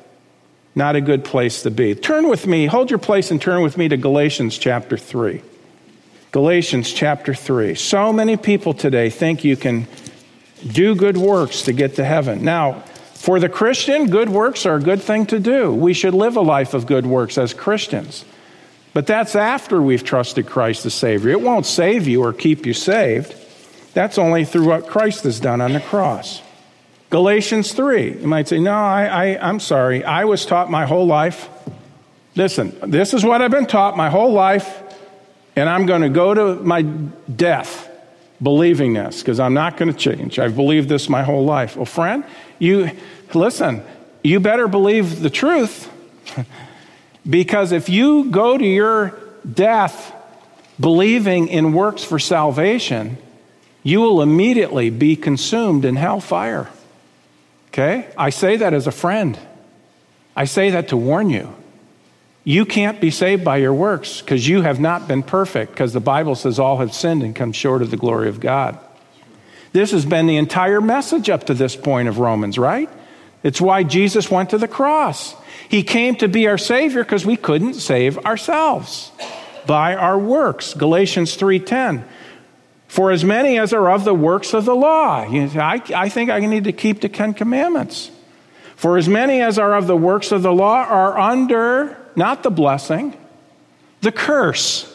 Not 0.75 0.97
a 0.97 1.01
good 1.01 1.23
place 1.23 1.63
to 1.63 1.71
be. 1.71 1.95
Turn 1.95 2.27
with 2.27 2.45
me, 2.45 2.65
hold 2.65 2.89
your 2.89 2.99
place 2.99 3.31
and 3.31 3.41
turn 3.41 3.63
with 3.63 3.77
me 3.77 3.87
to 3.87 3.97
Galatians 3.97 4.57
chapter 4.57 4.97
3. 4.97 5.41
Galatians 6.35 6.91
chapter 6.91 7.33
3. 7.33 7.75
So 7.75 8.11
many 8.11 8.35
people 8.35 8.73
today 8.73 9.09
think 9.09 9.45
you 9.45 9.55
can 9.55 9.87
do 10.67 10.93
good 10.93 11.15
works 11.15 11.61
to 11.61 11.71
get 11.71 11.95
to 11.95 12.03
heaven. 12.03 12.43
Now, 12.43 12.81
for 13.13 13.39
the 13.39 13.47
Christian, 13.47 14.07
good 14.07 14.27
works 14.27 14.65
are 14.65 14.75
a 14.75 14.81
good 14.81 15.01
thing 15.01 15.27
to 15.27 15.39
do. 15.39 15.73
We 15.73 15.93
should 15.93 16.13
live 16.13 16.35
a 16.35 16.41
life 16.41 16.73
of 16.73 16.87
good 16.87 17.05
works 17.05 17.37
as 17.37 17.53
Christians. 17.53 18.25
But 18.93 19.07
that's 19.07 19.33
after 19.33 19.81
we've 19.81 20.03
trusted 20.03 20.45
Christ 20.45 20.83
the 20.83 20.89
Savior. 20.89 21.29
It 21.29 21.39
won't 21.39 21.65
save 21.65 22.05
you 22.05 22.21
or 22.21 22.33
keep 22.33 22.65
you 22.65 22.73
saved. 22.73 23.33
That's 23.93 24.17
only 24.17 24.43
through 24.43 24.67
what 24.67 24.87
Christ 24.87 25.23
has 25.23 25.39
done 25.39 25.61
on 25.61 25.71
the 25.71 25.79
cross. 25.79 26.41
Galatians 27.11 27.71
3. 27.71 28.19
You 28.19 28.27
might 28.27 28.49
say, 28.49 28.59
No, 28.59 28.73
I, 28.73 29.05
I, 29.05 29.47
I'm 29.49 29.61
sorry. 29.61 30.03
I 30.03 30.25
was 30.25 30.45
taught 30.45 30.69
my 30.69 30.85
whole 30.85 31.07
life. 31.07 31.47
Listen, 32.35 32.77
this 32.85 33.13
is 33.13 33.23
what 33.23 33.41
I've 33.41 33.51
been 33.51 33.67
taught 33.67 33.95
my 33.95 34.09
whole 34.09 34.33
life 34.33 34.81
and 35.55 35.69
I'm 35.69 35.85
going 35.85 36.01
to 36.01 36.09
go 36.09 36.33
to 36.33 36.63
my 36.63 36.81
death 36.81 37.89
believing 38.41 38.93
this 38.93 39.21
because 39.21 39.39
I'm 39.39 39.53
not 39.53 39.77
going 39.77 39.91
to 39.91 39.97
change. 39.97 40.39
I've 40.39 40.55
believed 40.55 40.89
this 40.89 41.09
my 41.09 41.23
whole 41.23 41.45
life. 41.45 41.75
Well, 41.75 41.85
friend, 41.85 42.25
you 42.59 42.91
listen, 43.33 43.83
you 44.23 44.39
better 44.39 44.67
believe 44.67 45.21
the 45.21 45.29
truth 45.29 45.91
because 47.29 47.71
if 47.71 47.89
you 47.89 48.31
go 48.31 48.57
to 48.57 48.65
your 48.65 49.17
death 49.51 50.13
believing 50.79 51.47
in 51.47 51.73
works 51.73 52.03
for 52.03 52.19
salvation, 52.19 53.17
you 53.83 54.01
will 54.01 54.21
immediately 54.21 54.89
be 54.89 55.15
consumed 55.15 55.85
in 55.85 55.95
hellfire. 55.95 56.69
Okay? 57.67 58.07
I 58.17 58.29
say 58.29 58.57
that 58.57 58.73
as 58.73 58.87
a 58.87 58.91
friend. 58.91 59.37
I 60.35 60.45
say 60.45 60.71
that 60.71 60.89
to 60.89 60.97
warn 60.97 61.29
you. 61.29 61.55
You 62.47 62.63
can't 62.63 63.01
be 63.01 63.09
saved 63.09 63.43
by 63.43 63.57
your 63.57 63.73
works 63.73 64.21
because 64.21 64.47
you 64.47 64.61
have 64.61 64.79
not 64.79 65.07
been 65.07 65.23
perfect, 65.23 65.71
because 65.71 65.93
the 65.93 65.99
Bible 65.99 66.35
says 66.35 66.59
all 66.59 66.77
have 66.77 66.93
sinned 66.93 67.23
and 67.23 67.35
come 67.35 67.51
short 67.51 67.81
of 67.81 67.89
the 67.89 67.97
glory 67.97 68.29
of 68.29 68.39
God. 68.39 68.77
This 69.73 69.91
has 69.91 70.05
been 70.05 70.27
the 70.27 70.37
entire 70.37 70.79
message 70.79 71.27
up 71.29 71.45
to 71.47 71.55
this 71.55 71.75
point 71.75 72.07
of 72.07 72.19
Romans, 72.19 72.59
right? 72.59 72.87
It's 73.41 73.59
why 73.59 73.81
Jesus 73.81 74.29
went 74.29 74.51
to 74.51 74.59
the 74.59 74.67
cross. 74.67 75.35
He 75.67 75.81
came 75.81 76.15
to 76.17 76.27
be 76.27 76.47
our 76.47 76.59
Savior 76.59 77.03
because 77.03 77.25
we 77.25 77.35
couldn't 77.35 77.73
save 77.73 78.19
ourselves 78.19 79.11
by 79.65 79.95
our 79.95 80.17
works. 80.17 80.75
Galatians 80.75 81.35
3:10. 81.35 82.03
For 82.87 83.11
as 83.11 83.25
many 83.25 83.57
as 83.57 83.73
are 83.73 83.89
of 83.89 84.05
the 84.05 84.13
works 84.13 84.53
of 84.53 84.65
the 84.65 84.75
law, 84.75 85.25
I, 85.25 85.81
I 85.95 86.09
think 86.09 86.29
I 86.29 86.39
need 86.39 86.65
to 86.65 86.71
keep 86.71 87.01
the 87.01 87.09
Ten 87.09 87.33
Commandments. 87.33 88.11
For 88.75 88.97
as 88.97 89.09
many 89.09 89.41
as 89.41 89.57
are 89.57 89.75
of 89.75 89.87
the 89.87 89.97
works 89.97 90.31
of 90.31 90.43
the 90.43 90.53
law 90.53 90.85
are 90.85 91.17
under 91.19 91.97
not 92.15 92.43
the 92.43 92.51
blessing, 92.51 93.15
the 94.01 94.11
curse. 94.11 94.91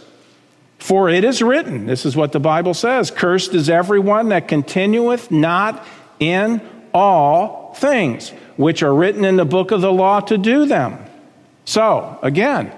For 0.78 1.10
it 1.10 1.24
is 1.24 1.42
written, 1.42 1.86
this 1.86 2.06
is 2.06 2.16
what 2.16 2.32
the 2.32 2.40
Bible 2.40 2.72
says 2.72 3.10
Cursed 3.10 3.54
is 3.54 3.68
everyone 3.68 4.30
that 4.30 4.48
continueth 4.48 5.30
not 5.30 5.86
in 6.18 6.60
all 6.94 7.74
things 7.74 8.30
which 8.56 8.82
are 8.82 8.94
written 8.94 9.24
in 9.24 9.36
the 9.36 9.44
book 9.44 9.70
of 9.70 9.80
the 9.80 9.92
law 9.92 10.20
to 10.20 10.38
do 10.38 10.66
them. 10.66 10.98
So, 11.64 12.18
again, 12.22 12.72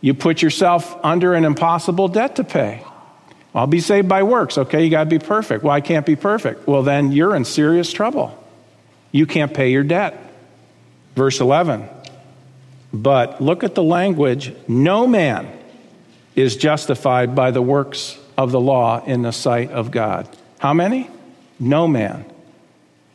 you 0.00 0.14
put 0.14 0.42
yourself 0.42 0.96
under 1.04 1.34
an 1.34 1.44
impossible 1.44 2.08
debt 2.08 2.36
to 2.36 2.44
pay. 2.44 2.82
I'll 3.54 3.66
be 3.66 3.80
saved 3.80 4.08
by 4.08 4.22
works. 4.22 4.56
Okay, 4.56 4.84
you 4.84 4.90
got 4.90 5.04
to 5.04 5.10
be 5.10 5.18
perfect. 5.18 5.64
Well, 5.64 5.72
I 5.72 5.80
can't 5.80 6.06
be 6.06 6.16
perfect. 6.16 6.68
Well, 6.68 6.82
then 6.82 7.12
you're 7.12 7.34
in 7.34 7.44
serious 7.44 7.92
trouble. 7.92 8.36
You 9.10 9.26
can't 9.26 9.52
pay 9.52 9.72
your 9.72 9.82
debt. 9.82 10.16
Verse 11.16 11.40
11 11.40 11.88
but 12.92 13.40
look 13.40 13.64
at 13.64 13.74
the 13.74 13.82
language 13.82 14.54
no 14.66 15.06
man 15.06 15.52
is 16.34 16.56
justified 16.56 17.34
by 17.34 17.50
the 17.50 17.62
works 17.62 18.18
of 18.36 18.52
the 18.52 18.60
law 18.60 19.04
in 19.04 19.22
the 19.22 19.32
sight 19.32 19.70
of 19.70 19.90
God. 19.90 20.28
How 20.58 20.72
many? 20.72 21.10
No 21.58 21.88
man. 21.88 22.24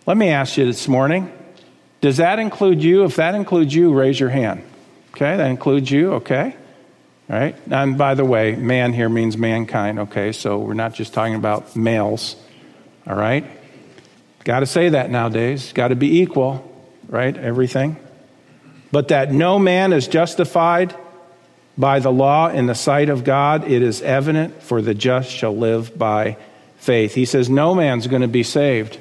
Let 0.06 0.18
me 0.18 0.30
ask 0.30 0.58
you 0.58 0.65
this 0.65 0.88
morning 0.88 1.32
does 2.01 2.18
that 2.18 2.38
include 2.38 2.84
you? 2.84 3.06
If 3.06 3.15
that 3.15 3.34
includes 3.34 3.74
you, 3.74 3.94
raise 3.94 4.20
your 4.20 4.27
hand. 4.27 4.62
Okay, 5.12 5.38
that 5.38 5.48
includes 5.48 5.89
you, 5.89 6.15
okay? 6.15 6.53
All 7.30 7.39
right? 7.39 7.56
And 7.72 7.98
by 7.98 8.15
the 8.15 8.25
way, 8.25 8.58
man 8.58 8.92
here 8.92 9.08
means 9.08 9.38
mankind, 9.38 10.00
okay? 10.00 10.34
So 10.34 10.58
we're 10.58 10.74
not 10.74 10.96
just 10.96 11.13
talking 11.13 11.36
about 11.36 11.77
males, 11.77 12.36
all 13.08 13.15
right? 13.15 13.46
Got 14.44 14.60
to 14.60 14.65
say 14.65 14.89
that 14.89 15.12
nowadays. 15.12 15.72
Got 15.72 15.89
to 15.89 15.96
be 15.96 16.20
equal, 16.20 16.70
right? 17.08 17.38
Everything 17.38 17.96
but 18.93 19.07
that 19.07 19.31
no 19.31 19.57
man 19.57 19.91
is 19.91 20.07
justified 20.07 20.95
by 21.75 21.97
the 21.97 22.12
law 22.12 22.50
in 22.50 22.67
the 22.67 22.75
sight 22.75 23.09
of 23.09 23.23
God, 23.23 23.63
it 23.63 23.81
is 23.81 24.03
evident, 24.03 24.62
for 24.62 24.83
the 24.83 24.93
just 24.93 25.31
shall 25.31 25.57
live 25.57 25.97
by 25.97 26.38
faith. 26.77 27.15
He 27.15 27.25
says, 27.25 27.50
No 27.50 27.73
man's 27.73 28.05
going 28.05 28.21
to 28.21 28.27
be 28.27 28.43
saved 28.43 29.00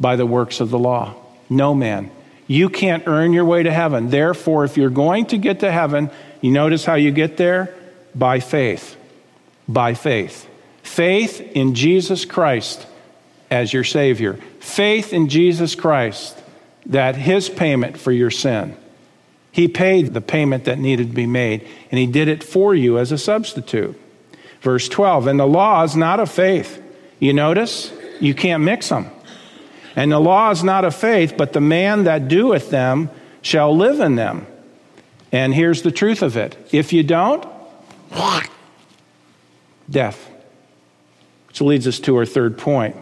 by 0.00 0.16
the 0.16 0.24
works 0.24 0.60
of 0.60 0.70
the 0.70 0.78
law. 0.78 1.14
No 1.50 1.74
man. 1.74 2.10
You 2.46 2.70
can't 2.70 3.06
earn 3.06 3.34
your 3.34 3.44
way 3.44 3.62
to 3.62 3.70
heaven. 3.70 4.08
Therefore, 4.08 4.64
if 4.64 4.78
you're 4.78 4.88
going 4.88 5.26
to 5.26 5.36
get 5.36 5.60
to 5.60 5.70
heaven, 5.70 6.10
you 6.40 6.50
notice 6.50 6.86
how 6.86 6.94
you 6.94 7.10
get 7.10 7.36
there? 7.36 7.74
By 8.14 8.40
faith. 8.40 8.96
By 9.68 9.92
faith. 9.92 10.48
Faith 10.82 11.42
in 11.52 11.74
Jesus 11.74 12.24
Christ 12.24 12.86
as 13.50 13.74
your 13.74 13.84
Savior. 13.84 14.38
Faith 14.60 15.12
in 15.12 15.28
Jesus 15.28 15.74
Christ 15.74 16.34
that 16.86 17.14
His 17.14 17.50
payment 17.50 17.98
for 17.98 18.10
your 18.10 18.30
sin 18.30 18.78
he 19.54 19.68
paid 19.68 20.14
the 20.14 20.20
payment 20.20 20.64
that 20.64 20.80
needed 20.80 21.10
to 21.10 21.14
be 21.14 21.26
made, 21.26 21.64
and 21.92 22.00
He 22.00 22.08
did 22.08 22.26
it 22.26 22.42
for 22.42 22.74
you 22.74 22.98
as 22.98 23.12
a 23.12 23.18
substitute. 23.18 23.96
Verse 24.62 24.88
12, 24.88 25.28
and 25.28 25.38
the 25.38 25.46
law 25.46 25.84
is 25.84 25.94
not 25.94 26.18
of 26.18 26.28
faith. 26.28 26.82
You 27.20 27.34
notice? 27.34 27.92
You 28.18 28.34
can't 28.34 28.64
mix 28.64 28.88
them. 28.88 29.06
And 29.94 30.10
the 30.10 30.18
law 30.18 30.50
is 30.50 30.64
not 30.64 30.84
of 30.84 30.96
faith, 30.96 31.36
but 31.36 31.52
the 31.52 31.60
man 31.60 32.02
that 32.02 32.26
doeth 32.26 32.70
them 32.70 33.10
shall 33.42 33.76
live 33.76 34.00
in 34.00 34.16
them. 34.16 34.44
And 35.30 35.54
here's 35.54 35.82
the 35.82 35.92
truth 35.92 36.22
of 36.22 36.36
it 36.36 36.56
if 36.72 36.92
you 36.92 37.04
don't, 37.04 37.44
what? 38.10 38.50
death. 39.88 40.28
Which 41.46 41.60
leads 41.60 41.86
us 41.86 42.00
to 42.00 42.16
our 42.16 42.26
third 42.26 42.58
point. 42.58 42.96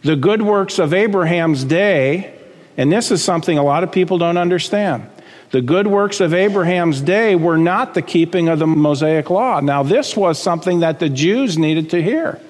The 0.00 0.16
good 0.16 0.40
works 0.40 0.78
of 0.78 0.94
Abraham's 0.94 1.64
day, 1.64 2.32
and 2.78 2.90
this 2.90 3.10
is 3.10 3.22
something 3.22 3.58
a 3.58 3.62
lot 3.62 3.84
of 3.84 3.92
people 3.92 4.16
don't 4.16 4.38
understand. 4.38 5.10
The 5.52 5.60
good 5.60 5.86
works 5.86 6.20
of 6.20 6.32
Abraham's 6.32 7.02
day 7.02 7.36
were 7.36 7.58
not 7.58 7.92
the 7.92 8.00
keeping 8.00 8.48
of 8.48 8.58
the 8.58 8.66
Mosaic 8.66 9.28
law. 9.28 9.60
Now, 9.60 9.82
this 9.82 10.16
was 10.16 10.42
something 10.42 10.80
that 10.80 10.98
the 10.98 11.10
Jews 11.10 11.58
needed 11.58 11.90
to 11.90 12.02
hear 12.02 12.40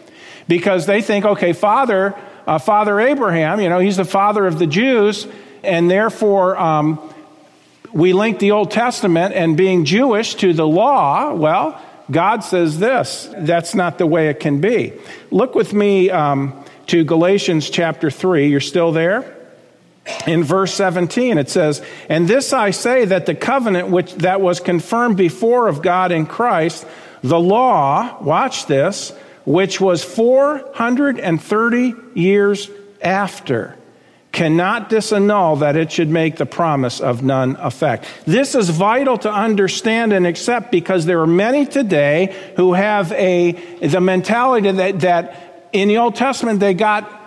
because 0.47 0.87
they 0.87 1.03
think, 1.03 1.25
okay, 1.25 1.53
Father, 1.53 2.15
uh, 2.47 2.59
Father 2.59 3.01
Abraham, 3.01 3.61
you 3.61 3.69
know, 3.69 3.81
he's 3.81 3.97
the 3.97 4.05
father 4.05 4.47
of 4.47 4.61
the 4.61 4.69
Jews, 4.69 5.27
and 5.65 5.91
therefore 5.91 6.57
um, 6.57 7.13
we 7.93 8.13
link 8.13 8.39
the 8.39 8.53
Old 8.53 8.71
Testament 8.71 9.35
and 9.35 9.57
being 9.57 9.85
Jewish 9.85 10.37
to 10.37 10.53
the 10.53 10.67
law. 10.67 11.35
Well, 11.35 11.83
God 12.09 12.45
says 12.45 12.79
this. 12.79 13.29
That's 13.37 13.75
not 13.75 13.99
the 13.99 14.07
way 14.07 14.29
it 14.29 14.39
can 14.39 14.61
be. 14.61 14.93
Look 15.33 15.57
with 15.57 15.73
me 15.73 16.09
um, 16.11 16.65
to 16.87 17.03
Galatians 17.03 17.69
chapter 17.69 18.13
3. 18.13 18.49
You're 18.49 18.61
still 18.61 18.93
there? 18.93 19.42
In 20.27 20.43
verse 20.43 20.75
17 20.75 21.39
it 21.39 21.49
says 21.49 21.81
and 22.09 22.27
this 22.27 22.53
i 22.53 22.71
say 22.71 23.05
that 23.05 23.27
the 23.27 23.35
covenant 23.35 23.89
which 23.89 24.13
that 24.17 24.41
was 24.41 24.59
confirmed 24.59 25.17
before 25.17 25.69
of 25.69 25.81
god 25.81 26.11
in 26.11 26.27
christ 26.27 26.85
the 27.23 27.39
law 27.39 28.21
watch 28.23 28.67
this 28.67 29.13
which 29.45 29.81
was 29.81 30.05
430 30.05 31.95
years 32.15 32.71
after 33.01 33.77
cannot 34.33 34.89
disannul 34.89 35.61
that 35.61 35.77
it 35.77 35.93
should 35.93 36.09
make 36.09 36.37
the 36.37 36.47
promise 36.47 37.01
of 37.01 37.23
none 37.23 37.57
effect. 37.57 38.07
This 38.27 38.55
is 38.55 38.71
vital 38.71 39.19
to 39.19 39.31
understand 39.31 40.13
and 40.13 40.27
accept 40.27 40.73
because 40.73 41.05
there 41.05 41.21
are 41.21 41.27
many 41.27 41.67
today 41.67 42.35
who 42.57 42.73
have 42.73 43.13
a 43.13 43.53
the 43.81 44.01
mentality 44.01 44.71
that, 44.71 45.01
that 45.01 45.69
in 45.73 45.89
the 45.89 45.99
Old 45.99 46.17
Testament 46.17 46.61
they 46.61 46.73
got 46.73 47.22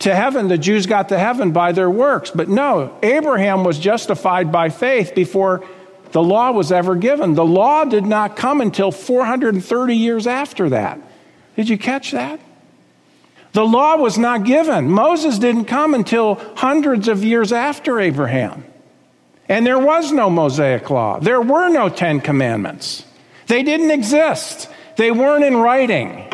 to 0.00 0.14
heaven, 0.14 0.48
the 0.48 0.58
Jews 0.58 0.86
got 0.86 1.08
to 1.08 1.18
heaven 1.18 1.52
by 1.52 1.72
their 1.72 1.90
works. 1.90 2.30
But 2.30 2.48
no, 2.48 2.96
Abraham 3.02 3.64
was 3.64 3.78
justified 3.78 4.52
by 4.52 4.68
faith 4.68 5.14
before 5.14 5.64
the 6.12 6.22
law 6.22 6.52
was 6.52 6.70
ever 6.72 6.94
given. 6.94 7.34
The 7.34 7.44
law 7.44 7.84
did 7.84 8.06
not 8.06 8.36
come 8.36 8.60
until 8.60 8.92
430 8.92 9.96
years 9.96 10.26
after 10.26 10.70
that. 10.70 11.00
Did 11.56 11.68
you 11.68 11.76
catch 11.76 12.12
that? 12.12 12.40
The 13.52 13.64
law 13.64 13.96
was 13.96 14.18
not 14.18 14.44
given. 14.44 14.88
Moses 14.90 15.38
didn't 15.38 15.64
come 15.64 15.94
until 15.94 16.36
hundreds 16.56 17.08
of 17.08 17.24
years 17.24 17.52
after 17.52 17.98
Abraham. 17.98 18.64
And 19.48 19.66
there 19.66 19.78
was 19.78 20.12
no 20.12 20.30
Mosaic 20.30 20.90
law. 20.90 21.18
There 21.18 21.40
were 21.40 21.68
no 21.68 21.88
Ten 21.88 22.20
Commandments. 22.20 23.04
They 23.46 23.62
didn't 23.62 23.90
exist. 23.90 24.68
They 24.96 25.10
weren't 25.10 25.44
in 25.44 25.56
writing. 25.56 26.27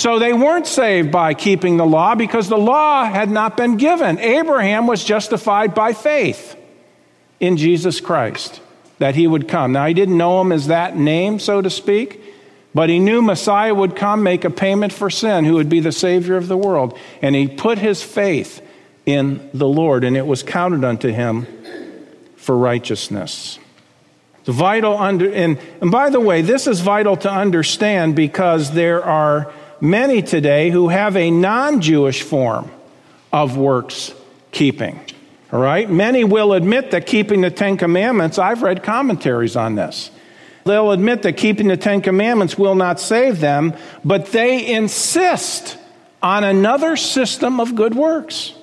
So 0.00 0.18
they 0.18 0.32
weren't 0.32 0.66
saved 0.66 1.12
by 1.12 1.34
keeping 1.34 1.76
the 1.76 1.84
law 1.84 2.14
because 2.14 2.48
the 2.48 2.56
law 2.56 3.04
had 3.04 3.30
not 3.30 3.58
been 3.58 3.76
given. 3.76 4.18
Abraham 4.18 4.86
was 4.86 5.04
justified 5.04 5.74
by 5.74 5.92
faith. 5.92 6.56
in 7.38 7.58
Jesus 7.58 8.00
Christ 8.00 8.62
that 8.96 9.14
he 9.14 9.26
would 9.26 9.46
come. 9.46 9.72
Now, 9.72 9.84
he 9.84 9.92
didn't 9.92 10.16
know 10.16 10.40
him 10.40 10.52
as 10.52 10.68
that 10.68 10.96
name, 10.96 11.38
so 11.38 11.60
to 11.60 11.68
speak, 11.68 12.18
but 12.74 12.88
he 12.88 12.98
knew 12.98 13.20
Messiah 13.20 13.74
would 13.74 13.94
come, 13.94 14.22
make 14.22 14.44
a 14.44 14.50
payment 14.50 14.94
for 14.94 15.10
sin, 15.10 15.44
who 15.44 15.54
would 15.54 15.68
be 15.68 15.80
the 15.80 15.92
Savior 15.92 16.38
of 16.38 16.48
the 16.48 16.56
world. 16.56 16.98
And 17.20 17.34
he 17.34 17.46
put 17.46 17.76
his 17.76 18.02
faith 18.02 18.66
in 19.04 19.50
the 19.52 19.68
Lord, 19.68 20.02
and 20.02 20.16
it 20.16 20.26
was 20.26 20.42
counted 20.42 20.82
unto 20.82 21.08
him 21.08 21.46
for 22.36 22.56
righteousness. 22.56 23.58
The 24.44 24.52
vital 24.52 24.96
under, 24.96 25.30
and, 25.30 25.58
and 25.82 25.90
by 25.90 26.08
the 26.08 26.20
way, 26.20 26.40
this 26.40 26.66
is 26.66 26.80
vital 26.80 27.18
to 27.18 27.30
understand 27.30 28.16
because 28.16 28.72
there 28.72 29.04
are 29.04 29.52
many 29.80 30.22
today 30.22 30.70
who 30.70 30.88
have 30.88 31.16
a 31.16 31.30
non 31.30 31.80
Jewish 31.80 32.22
form 32.22 32.70
of 33.32 33.56
works 33.56 34.14
keeping. 34.52 35.00
All 35.52 35.60
right? 35.60 35.90
Many 35.90 36.24
will 36.24 36.52
admit 36.52 36.92
that 36.92 37.06
keeping 37.06 37.40
the 37.40 37.50
Ten 37.50 37.76
Commandments, 37.76 38.38
I've 38.38 38.62
read 38.62 38.82
commentaries 38.82 39.56
on 39.56 39.74
this. 39.74 40.10
They'll 40.64 40.92
admit 40.92 41.22
that 41.22 41.36
keeping 41.36 41.68
the 41.68 41.76
Ten 41.76 42.02
Commandments 42.02 42.58
will 42.58 42.74
not 42.74 43.00
save 43.00 43.40
them, 43.40 43.74
but 44.04 44.26
they 44.26 44.74
insist 44.74 45.78
on 46.22 46.44
another 46.44 46.96
system 46.96 47.60
of 47.60 47.74
good 47.74 47.94
works. 47.94 48.54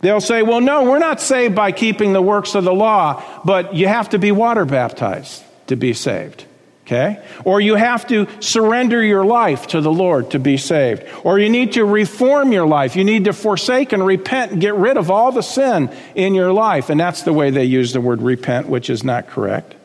They'll 0.00 0.20
say, 0.20 0.42
well, 0.42 0.60
no, 0.60 0.84
we're 0.84 0.98
not 0.98 1.20
saved 1.20 1.54
by 1.54 1.72
keeping 1.72 2.12
the 2.12 2.22
works 2.22 2.54
of 2.54 2.64
the 2.64 2.72
law, 2.72 3.22
but 3.44 3.74
you 3.74 3.86
have 3.86 4.08
to 4.10 4.18
be 4.18 4.32
water 4.32 4.64
baptized 4.64 5.44
to 5.68 5.76
be 5.76 5.92
saved. 5.92 6.46
Okay? 6.90 7.22
Or 7.44 7.60
you 7.60 7.76
have 7.76 8.04
to 8.08 8.26
surrender 8.40 9.00
your 9.00 9.24
life 9.24 9.68
to 9.68 9.80
the 9.80 9.92
Lord 9.92 10.32
to 10.32 10.40
be 10.40 10.56
saved. 10.56 11.04
Or 11.22 11.38
you 11.38 11.48
need 11.48 11.74
to 11.74 11.84
reform 11.84 12.50
your 12.50 12.66
life. 12.66 12.96
You 12.96 13.04
need 13.04 13.26
to 13.26 13.32
forsake 13.32 13.92
and 13.92 14.04
repent 14.04 14.50
and 14.50 14.60
get 14.60 14.74
rid 14.74 14.96
of 14.96 15.08
all 15.08 15.30
the 15.30 15.42
sin 15.42 15.94
in 16.16 16.34
your 16.34 16.52
life. 16.52 16.90
And 16.90 16.98
that's 16.98 17.22
the 17.22 17.32
way 17.32 17.50
they 17.50 17.64
use 17.64 17.92
the 17.92 18.00
word 18.00 18.20
repent, 18.20 18.68
which 18.68 18.90
is 18.90 19.04
not 19.04 19.28
correct. 19.28 19.76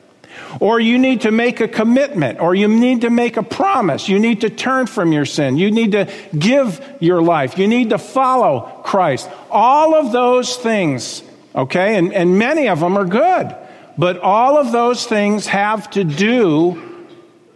Or 0.60 0.80
you 0.80 0.98
need 0.98 1.22
to 1.22 1.32
make 1.32 1.60
a 1.60 1.68
commitment, 1.68 2.40
or 2.40 2.56
you 2.56 2.68
need 2.68 3.02
to 3.02 3.12
make 3.12 3.38
a 3.38 3.44
promise. 3.44 4.10
You 4.10 4.18
need 4.18 4.42
to 4.42 4.50
turn 4.50 4.88
from 4.88 5.12
your 5.14 5.26
sin. 5.26 5.58
You 5.58 5.70
need 5.70 5.92
to 5.92 6.12
give 6.38 6.84
your 7.00 7.22
life. 7.22 7.60
You 7.60 7.68
need 7.68 7.92
to 7.92 8.00
follow 8.00 8.82
Christ. 8.84 9.30
All 9.52 9.94
of 9.94 10.12
those 10.12 10.56
things, 10.56 11.22
okay, 11.54 11.98
and, 11.98 12.12
and 12.12 12.40
many 12.40 12.68
of 12.68 12.80
them 12.80 12.98
are 12.98 13.06
good, 13.06 13.56
but 13.96 14.18
all 14.22 14.58
of 14.58 14.72
those 14.72 15.06
things 15.06 15.46
have 15.46 15.88
to 15.92 16.04
do 16.04 16.95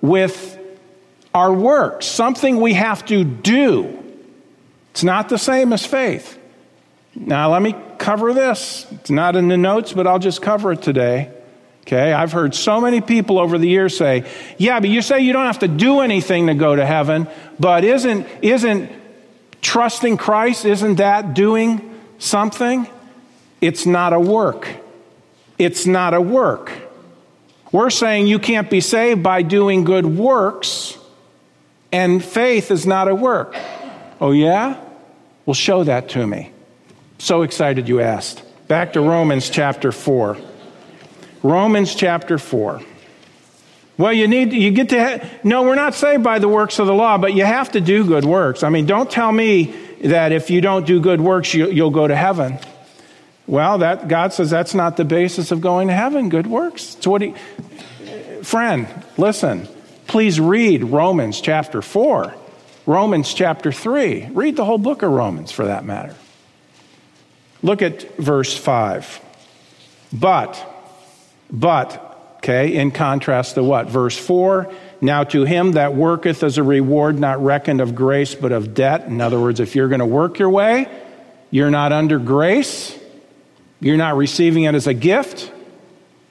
with 0.02 0.58
our 1.34 1.54
works, 1.54 2.06
something 2.06 2.60
we 2.60 2.74
have 2.74 3.06
to 3.06 3.24
do. 3.24 3.96
It's 4.92 5.04
not 5.04 5.30
the 5.30 5.38
same 5.38 5.74
as 5.74 5.86
faith. 5.86 6.38
Now, 7.16 7.52
let 7.52 7.62
me 7.62 7.76
cover 7.98 8.34
this. 8.34 8.88
It's 8.92 9.10
not 9.10 9.36
in 9.36 9.48
the 9.48 9.58
notes, 9.58 9.94
but 9.94 10.08
I'll 10.08 10.20
just 10.20 10.42
cover 10.42 10.72
it 10.72 10.82
today. 10.82 11.32
Okay, 11.82 12.14
I've 12.14 12.32
heard 12.32 12.54
so 12.54 12.80
many 12.80 13.02
people 13.02 13.40
over 13.40 13.58
the 13.58 13.68
years 13.68 13.98
say, 13.98 14.24
"Yeah, 14.58 14.80
but 14.80 14.90
you 14.90 15.02
say 15.02 15.22
you 15.22 15.34
don't 15.34 15.48
have 15.48 15.60
to 15.60 15.68
do 15.68 16.02
anything 16.02 16.48
to 16.48 16.54
go 16.54 16.76
to 16.76 16.86
heaven, 16.86 17.28
but 17.60 17.84
isn't 17.84 18.28
isn't 18.44 18.92
trusting 19.62 20.18
Christ 20.18 20.66
isn't 20.66 20.96
that 20.96 21.34
doing 21.34 21.82
something? 22.20 22.88
It's 23.60 23.86
not 23.86 24.14
a 24.14 24.20
work. 24.20 24.68
It's 25.58 25.86
not 25.86 26.14
a 26.14 26.22
work. 26.22 26.72
We're 27.72 27.90
saying 27.90 28.28
you 28.28 28.40
can't 28.40 28.70
be 28.70 28.82
saved 28.82 29.22
by 29.22 29.44
doing 29.44 29.84
good 29.84 30.06
works, 30.06 30.98
and 31.92 32.24
faith 32.24 32.72
is 32.72 32.86
not 32.86 33.08
a 33.08 33.16
work. 33.16 33.56
Oh, 34.20 34.32
yeah? 34.32 34.80
Well, 35.46 35.54
show 35.54 35.84
that 35.84 36.10
to 36.10 36.26
me. 36.26 36.52
So 37.20 37.44
excited 37.44 37.88
you 37.88 38.02
asked. 38.02 38.44
Back 38.68 38.94
to 38.94 39.02
Romans 39.02 39.50
chapter 39.50 39.92
4. 39.92 40.38
Romans 41.44 41.96
chapter 41.96 42.38
4. 42.38 42.82
Well, 43.98 44.14
you 44.14 44.28
need, 44.28 44.54
you 44.54 44.72
get 44.72 44.90
to, 44.90 45.04
ha- 45.04 45.30
no, 45.44 45.64
we're 45.64 45.76
not 45.76 45.94
saved 45.94 46.24
by 46.24 46.40
the 46.40 46.48
works 46.48 46.80
of 46.80 46.88
the 46.88 46.94
law, 46.94 47.18
but 47.18 47.34
you 47.34 47.44
have 47.44 47.72
to 47.74 47.82
do 47.82 48.06
good 48.06 48.26
works. 48.26 48.64
I 48.64 48.70
mean, 48.70 48.86
don't 48.86 49.12
tell 49.12 49.32
me 49.32 49.76
that 50.04 50.32
if 50.32 50.50
you 50.50 50.62
don't 50.62 50.86
do 50.88 51.02
good 51.02 51.20
works, 51.20 51.54
you, 51.54 51.70
you'll 51.70 51.92
go 51.92 52.08
to 52.08 52.16
heaven. 52.16 52.60
Well, 53.50 53.80
that 53.80 54.08
God 54.08 54.32
says 54.32 54.52
that's 54.52 54.76
not 54.76 54.96
the 54.96 55.04
basis 55.04 55.50
of 55.50 55.60
going 55.60 55.88
to 55.88 55.94
heaven. 55.96 56.30
Good 56.30 56.46
works. 56.46 56.96
So 57.02 57.10
what? 57.10 57.24
He, 57.24 57.34
friend, 58.44 58.88
listen. 59.18 59.68
Please 60.06 60.40
read 60.40 60.84
Romans 60.84 61.42
chapter 61.42 61.82
four, 61.82 62.36
Romans 62.86 63.34
chapter 63.34 63.72
three. 63.72 64.28
Read 64.28 64.56
the 64.56 64.66
whole 64.66 64.78
book 64.78 65.02
of 65.02 65.12
Romans, 65.12 65.52
for 65.52 65.66
that 65.66 65.84
matter. 65.84 66.16
Look 67.64 67.82
at 67.82 68.18
verse 68.18 68.56
five. 68.56 69.20
But, 70.14 70.64
but, 71.50 72.36
okay. 72.38 72.76
In 72.76 72.92
contrast 72.92 73.56
to 73.56 73.64
what? 73.64 73.88
Verse 73.88 74.16
four. 74.16 74.72
Now 75.02 75.24
to 75.24 75.44
him 75.44 75.72
that 75.72 75.96
worketh 75.96 76.44
as 76.44 76.60
a 76.60 76.64
reward, 76.64 77.18
not 77.18 77.44
reckoned 77.44 77.82
of 77.82 77.96
grace, 77.96 78.36
but 78.36 78.52
of 78.52 78.76
debt. 78.76 79.06
In 79.06 79.20
other 79.22 79.40
words, 79.40 79.60
if 79.60 79.76
you're 79.76 79.90
going 79.90 80.02
to 80.02 80.06
work 80.06 80.38
your 80.38 80.52
way, 80.52 80.88
you're 81.50 81.72
not 81.72 81.92
under 81.92 82.20
grace 82.20 82.96
you're 83.82 83.98
not 83.98 84.18
receiving 84.18 84.64
it 84.64 84.76
as 84.76 84.88
a 84.88 84.94
gift 84.94 85.52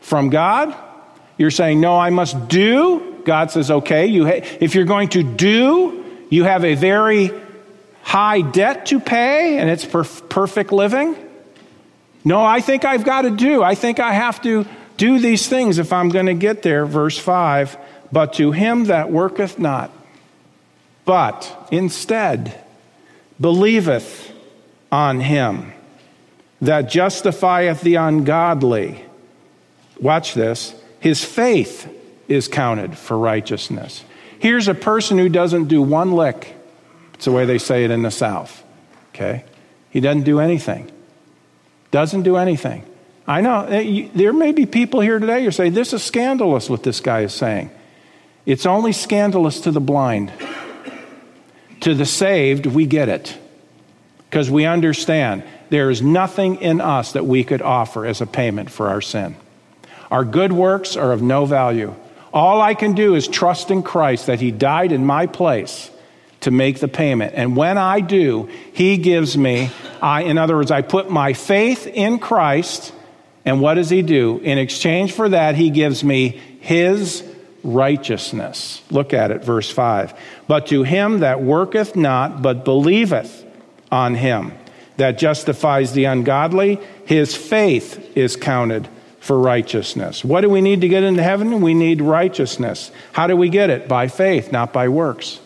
from 0.00 0.30
God. 0.30 0.74
You're 1.36 1.50
saying, 1.50 1.80
No, 1.80 1.98
I 1.98 2.10
must 2.10 2.48
do. 2.48 3.22
God 3.24 3.50
says, 3.50 3.70
Okay, 3.70 4.06
you 4.06 4.26
ha- 4.26 4.44
if 4.60 4.74
you're 4.74 4.84
going 4.84 5.08
to 5.10 5.22
do, 5.22 6.04
you 6.30 6.44
have 6.44 6.64
a 6.64 6.74
very 6.74 7.30
high 8.02 8.40
debt 8.40 8.86
to 8.86 9.00
pay, 9.00 9.58
and 9.58 9.70
it's 9.70 9.84
perf- 9.84 10.28
perfect 10.28 10.72
living. 10.72 11.16
No, 12.24 12.44
I 12.44 12.60
think 12.60 12.84
I've 12.84 13.04
got 13.04 13.22
to 13.22 13.30
do. 13.30 13.62
I 13.62 13.74
think 13.74 14.00
I 14.00 14.12
have 14.12 14.42
to 14.42 14.66
do 14.96 15.18
these 15.18 15.48
things 15.48 15.78
if 15.78 15.92
I'm 15.92 16.08
going 16.08 16.26
to 16.26 16.34
get 16.34 16.62
there. 16.62 16.84
Verse 16.84 17.18
5 17.18 17.78
But 18.12 18.34
to 18.34 18.52
him 18.52 18.84
that 18.84 19.10
worketh 19.10 19.58
not, 19.58 19.90
but 21.04 21.68
instead 21.70 22.62
believeth 23.40 24.32
on 24.90 25.20
him 25.20 25.72
that 26.60 26.90
justifieth 26.90 27.80
the 27.82 27.96
ungodly. 27.96 29.04
Watch 30.00 30.34
this. 30.34 30.74
His 31.00 31.24
faith 31.24 31.92
is 32.26 32.48
counted 32.48 32.96
for 32.96 33.16
righteousness. 33.18 34.04
Here's 34.38 34.68
a 34.68 34.74
person 34.74 35.18
who 35.18 35.28
doesn't 35.28 35.66
do 35.66 35.82
one 35.82 36.12
lick. 36.12 36.54
It's 37.14 37.24
the 37.24 37.32
way 37.32 37.46
they 37.46 37.58
say 37.58 37.84
it 37.84 37.90
in 37.90 38.02
the 38.02 38.10
South. 38.10 38.64
Okay? 39.10 39.44
He 39.90 40.00
doesn't 40.00 40.22
do 40.22 40.40
anything. 40.40 40.90
Doesn't 41.90 42.22
do 42.22 42.36
anything. 42.36 42.84
I 43.26 43.40
know 43.40 43.64
eh, 43.64 44.08
there 44.14 44.32
may 44.32 44.52
be 44.52 44.66
people 44.66 45.00
here 45.00 45.18
today 45.18 45.44
who 45.44 45.50
say, 45.50 45.70
This 45.70 45.92
is 45.92 46.02
scandalous 46.02 46.70
what 46.70 46.82
this 46.82 47.00
guy 47.00 47.20
is 47.20 47.34
saying. 47.34 47.70
It's 48.46 48.66
only 48.66 48.92
scandalous 48.92 49.60
to 49.62 49.70
the 49.70 49.80
blind. 49.80 50.32
To 51.80 51.94
the 51.94 52.06
saved, 52.06 52.66
we 52.66 52.86
get 52.86 53.08
it 53.08 53.36
because 54.28 54.50
we 54.50 54.64
understand 54.64 55.44
there 55.70 55.90
is 55.90 56.02
nothing 56.02 56.56
in 56.56 56.80
us 56.80 57.12
that 57.12 57.26
we 57.26 57.44
could 57.44 57.62
offer 57.62 58.06
as 58.06 58.20
a 58.20 58.26
payment 58.26 58.70
for 58.70 58.88
our 58.88 59.00
sin. 59.00 59.36
Our 60.10 60.24
good 60.24 60.52
works 60.52 60.96
are 60.96 61.12
of 61.12 61.22
no 61.22 61.44
value. 61.44 61.94
All 62.32 62.60
I 62.60 62.74
can 62.74 62.94
do 62.94 63.14
is 63.14 63.28
trust 63.28 63.70
in 63.70 63.82
Christ 63.82 64.26
that 64.26 64.40
He 64.40 64.50
died 64.50 64.92
in 64.92 65.04
my 65.04 65.26
place 65.26 65.90
to 66.40 66.50
make 66.50 66.78
the 66.78 66.88
payment. 66.88 67.34
And 67.34 67.56
when 67.56 67.78
I 67.78 68.00
do, 68.00 68.48
He 68.72 68.96
gives 68.96 69.36
me, 69.36 69.70
I, 70.00 70.22
in 70.22 70.38
other 70.38 70.56
words, 70.56 70.70
I 70.70 70.82
put 70.82 71.10
my 71.10 71.32
faith 71.32 71.86
in 71.86 72.18
Christ, 72.18 72.92
and 73.44 73.60
what 73.60 73.74
does 73.74 73.90
He 73.90 74.02
do? 74.02 74.38
In 74.38 74.58
exchange 74.58 75.12
for 75.12 75.28
that, 75.28 75.54
He 75.56 75.70
gives 75.70 76.04
me 76.04 76.40
His 76.60 77.24
righteousness. 77.62 78.82
Look 78.90 79.12
at 79.12 79.30
it, 79.30 79.44
verse 79.44 79.70
5. 79.70 80.14
But 80.46 80.68
to 80.68 80.82
him 80.84 81.20
that 81.20 81.42
worketh 81.42 81.96
not, 81.96 82.40
but 82.40 82.64
believeth 82.64 83.44
on 83.90 84.14
Him 84.14 84.52
that 84.98 85.18
justifies 85.18 85.92
the 85.92 86.04
ungodly, 86.04 86.78
his 87.06 87.34
faith 87.34 88.16
is 88.16 88.36
counted 88.36 88.88
for 89.20 89.38
righteousness. 89.38 90.24
What 90.24 90.42
do 90.42 90.50
we 90.50 90.60
need 90.60 90.82
to 90.82 90.88
get 90.88 91.02
into 91.02 91.22
heaven? 91.22 91.60
We 91.60 91.74
need 91.74 92.02
righteousness. 92.02 92.90
How 93.12 93.26
do 93.26 93.36
we 93.36 93.48
get 93.48 93.70
it? 93.70 93.88
By 93.88 94.08
faith, 94.08 94.52
not 94.52 94.72
by 94.72 94.88
works. 94.88 95.40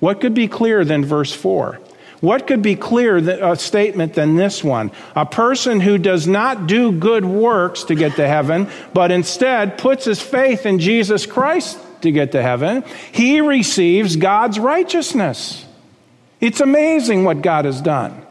What 0.00 0.20
could 0.20 0.34
be 0.34 0.48
clearer 0.48 0.84
than 0.84 1.04
verse 1.04 1.32
4? 1.32 1.80
What 2.20 2.46
could 2.46 2.62
be 2.62 2.76
clearer 2.76 3.18
a 3.18 3.56
statement 3.56 4.14
than 4.14 4.36
this 4.36 4.64
one? 4.64 4.90
A 5.14 5.26
person 5.26 5.80
who 5.80 5.98
does 5.98 6.26
not 6.26 6.66
do 6.66 6.92
good 6.92 7.24
works 7.24 7.84
to 7.84 7.94
get 7.94 8.16
to 8.16 8.26
heaven, 8.26 8.68
but 8.94 9.10
instead 9.10 9.78
puts 9.78 10.04
his 10.04 10.20
faith 10.20 10.64
in 10.64 10.78
Jesus 10.78 11.26
Christ 11.26 11.78
to 12.02 12.10
get 12.10 12.32
to 12.32 12.42
heaven, 12.42 12.84
he 13.12 13.40
receives 13.40 14.16
God's 14.16 14.58
righteousness. 14.58 15.64
It's 16.40 16.60
amazing 16.60 17.24
what 17.24 17.42
God 17.42 17.64
has 17.64 17.80
done. 17.80 18.25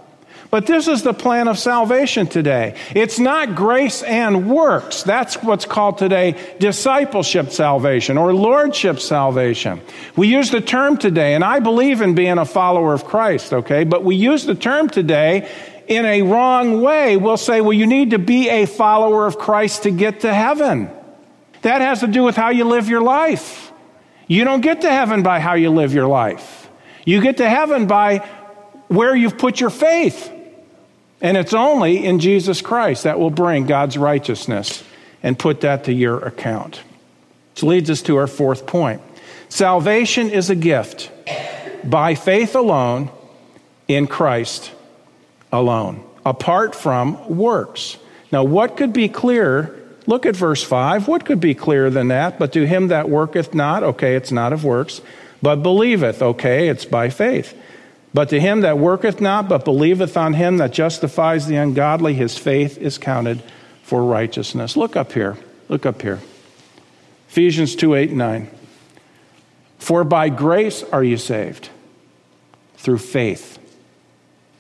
But 0.55 0.67
this 0.67 0.87
is 0.87 1.03
the 1.03 1.13
plan 1.13 1.49
of 1.49 1.59
salvation 1.59 2.27
today. 2.27 2.77
It's 2.95 3.19
not 3.19 3.55
grace 3.55 4.01
and 4.03 4.49
works. 4.49 5.03
That's 5.03 5.35
what's 5.43 5.65
called 5.65 5.97
today 5.97 6.55
discipleship 6.59 7.51
salvation 7.51 8.17
or 8.17 8.33
lordship 8.33 9.01
salvation. 9.01 9.81
We 10.15 10.29
use 10.29 10.51
the 10.51 10.61
term 10.61 10.95
today, 10.95 11.33
and 11.33 11.43
I 11.43 11.59
believe 11.59 11.99
in 11.99 12.15
being 12.15 12.37
a 12.37 12.45
follower 12.45 12.93
of 12.93 13.03
Christ, 13.03 13.51
okay? 13.51 13.83
But 13.83 14.05
we 14.05 14.15
use 14.15 14.45
the 14.45 14.55
term 14.55 14.87
today 14.87 15.51
in 15.89 16.05
a 16.05 16.21
wrong 16.21 16.81
way 16.81 17.17
We'll 17.17 17.35
say, 17.35 17.59
well, 17.59 17.73
you 17.73 17.85
need 17.85 18.11
to 18.11 18.17
be 18.19 18.47
a 18.47 18.65
follower 18.65 19.27
of 19.27 19.37
Christ 19.37 19.83
to 19.83 19.91
get 19.91 20.21
to 20.21 20.33
heaven. 20.33 20.89
That 21.63 21.81
has 21.81 21.99
to 21.99 22.07
do 22.07 22.23
with 22.23 22.37
how 22.37 22.51
you 22.51 22.63
live 22.63 22.87
your 22.87 23.01
life. 23.01 23.73
You 24.25 24.45
don't 24.45 24.61
get 24.61 24.83
to 24.83 24.89
heaven 24.89 25.21
by 25.21 25.41
how 25.41 25.55
you 25.55 25.71
live 25.71 25.93
your 25.93 26.07
life. 26.07 26.69
You 27.03 27.19
get 27.19 27.35
to 27.43 27.49
heaven 27.49 27.87
by 27.87 28.19
where 28.87 29.13
you've 29.13 29.37
put 29.37 29.59
your 29.59 29.69
faith. 29.69 30.31
And 31.25 31.37
it's 31.37 31.55
only 31.55 32.05
in 32.05 32.19
Jesus 32.19 32.61
Christ 32.61 33.05
that 33.05 33.17
will 33.17 33.31
bring 33.31 33.65
God's 33.65 33.97
righteousness 33.97 34.83
and 35.23 35.39
put 35.39 35.61
that 35.61 35.85
to 35.85 35.91
your 35.91 36.19
account. 36.19 36.83
Which 37.55 37.63
leads 37.63 37.89
us 37.89 38.03
to 38.03 38.17
our 38.17 38.27
fourth 38.27 38.67
point. 38.67 39.01
Salvation 39.49 40.29
is 40.29 40.51
a 40.51 40.55
gift 40.55 41.09
by 41.83 42.13
faith 42.13 42.55
alone 42.55 43.09
in 43.87 44.05
Christ 44.05 44.71
alone, 45.51 46.03
apart 46.23 46.75
from 46.75 47.35
works. 47.35 47.97
Now, 48.31 48.43
what 48.43 48.77
could 48.77 48.93
be 48.93 49.09
clearer? 49.09 49.75
Look 50.05 50.27
at 50.27 50.35
verse 50.35 50.61
5. 50.61 51.07
What 51.07 51.25
could 51.25 51.39
be 51.39 51.55
clearer 51.55 51.89
than 51.89 52.09
that? 52.09 52.37
But 52.37 52.53
to 52.53 52.67
him 52.67 52.89
that 52.89 53.09
worketh 53.09 53.55
not, 53.55 53.81
okay, 53.81 54.15
it's 54.15 54.31
not 54.31 54.53
of 54.53 54.63
works, 54.63 55.01
but 55.41 55.63
believeth, 55.63 56.21
okay, 56.21 56.67
it's 56.67 56.85
by 56.85 57.09
faith. 57.09 57.57
But 58.15 58.29
to 58.29 58.39
him 58.39 58.61
that 58.61 58.77
worketh 58.77 59.19
not, 59.19 59.49
but 59.49 59.65
believeth 59.65 60.15
on 60.15 60.35
him 60.35 60.55
that 60.59 60.71
justifies 60.71 61.47
the 61.47 61.57
ungodly, 61.57 62.13
his 62.13 62.37
faith 62.37 62.77
is 62.77 62.97
counted 62.97 63.43
for 63.83 64.05
righteousness. 64.05 64.77
Look 64.77 64.95
up 64.95 65.11
here. 65.11 65.35
Look 65.67 65.85
up 65.85 66.01
here. 66.01 66.21
Ephesians 67.27 67.75
2 67.75 67.93
8 67.93 68.09
and 68.11 68.17
9. 68.17 68.49
For 69.79 70.05
by 70.05 70.29
grace 70.29 70.81
are 70.81 71.03
you 71.03 71.17
saved 71.17 71.69
through 72.77 72.99
faith, 72.99 73.59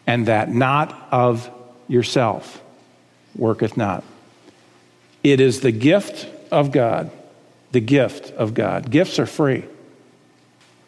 and 0.05 0.25
that 0.25 0.53
not 0.53 1.07
of 1.09 1.49
yourself 1.87 2.61
worketh 3.37 3.77
not. 3.77 4.03
It 5.23 5.39
is 5.39 5.61
the 5.61 5.71
gift 5.71 6.27
of 6.51 6.73
God. 6.73 7.09
The 7.71 7.79
gift 7.79 8.31
of 8.31 8.53
God. 8.53 8.91
Gifts 8.91 9.17
are 9.17 9.25
free. 9.25 9.63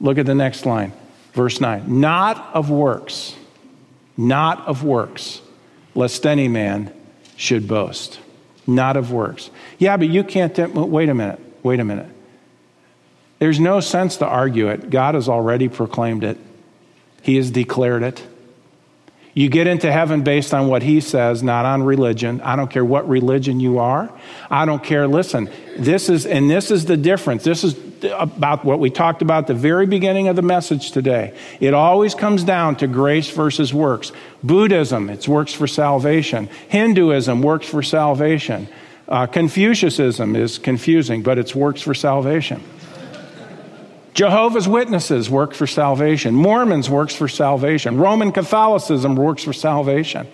Look 0.01 0.17
at 0.17 0.25
the 0.25 0.35
next 0.35 0.65
line, 0.65 0.91
verse 1.37 1.61
9. 1.61 2.01
Not 2.01 2.49
of 2.53 2.69
works, 2.71 3.35
not 4.17 4.67
of 4.67 4.83
works, 4.83 5.39
lest 5.93 6.25
any 6.25 6.47
man 6.47 6.91
should 7.37 7.67
boast. 7.67 8.19
Not 8.65 8.97
of 8.97 9.13
works. 9.13 9.49
Yeah, 9.77 9.95
but 9.95 10.09
you 10.09 10.25
can't. 10.25 10.57
Uh, 10.59 10.67
wait 10.67 11.07
a 11.07 11.13
minute. 11.13 11.39
Wait 11.63 11.79
a 11.79 11.85
minute. 11.85 12.09
There's 13.39 13.59
no 13.59 13.79
sense 13.79 14.17
to 14.17 14.25
argue 14.25 14.67
it. 14.67 14.89
God 14.89 15.13
has 15.13 15.29
already 15.29 15.69
proclaimed 15.69 16.25
it, 16.25 16.37
He 17.21 17.37
has 17.37 17.51
declared 17.51 18.03
it. 18.03 18.21
You 19.37 19.49
get 19.49 19.67
into 19.67 19.91
heaven 19.91 20.23
based 20.23 20.51
on 20.51 20.67
what 20.67 20.81
He 20.81 20.99
says, 20.99 21.43
not 21.43 21.63
on 21.63 21.83
religion. 21.83 22.41
I 22.41 22.55
don't 22.55 22.71
care 22.71 22.83
what 22.83 23.07
religion 23.07 23.59
you 23.59 23.77
are. 23.77 24.11
I 24.49 24.65
don't 24.65 24.83
care. 24.83 25.07
Listen, 25.07 25.47
this 25.77 26.09
is, 26.09 26.25
and 26.25 26.49
this 26.49 26.71
is 26.71 26.85
the 26.85 26.97
difference. 26.97 27.43
This 27.43 27.63
is 27.63 27.75
about 28.13 28.65
what 28.65 28.79
we 28.79 28.89
talked 28.89 29.21
about 29.21 29.45
the 29.45 29.53
very 29.53 29.85
beginning 29.85 30.27
of 30.27 30.35
the 30.35 30.41
message 30.41 30.89
today. 30.89 31.37
It 31.59 31.75
always 31.75 32.15
comes 32.15 32.43
down 32.43 32.77
to 32.77 32.87
grace 32.87 33.29
versus 33.29 33.71
works. 33.71 34.11
Buddhism, 34.41 35.07
it's 35.07 35.27
works 35.27 35.53
for 35.53 35.67
salvation. 35.67 36.49
Hinduism 36.69 37.43
works 37.43 37.67
for 37.69 37.83
salvation. 37.83 38.67
Uh, 39.07 39.27
Confucianism 39.27 40.35
is 40.35 40.57
confusing, 40.57 41.21
but 41.21 41.37
it's 41.37 41.53
works 41.53 41.83
for 41.83 41.93
salvation. 41.93 42.63
Jehovah's 44.17 44.67
Witnesses 44.67 45.29
work 45.29 45.53
for 45.53 45.67
salvation. 45.67 46.33
Mormons 46.33 46.89
works 46.89 47.13
for 47.13 47.27
salvation. 47.27 47.99
Roman 47.99 48.31
Catholicism 48.31 49.15
works 49.15 49.43
for 49.43 49.53
salvation. 49.53 50.27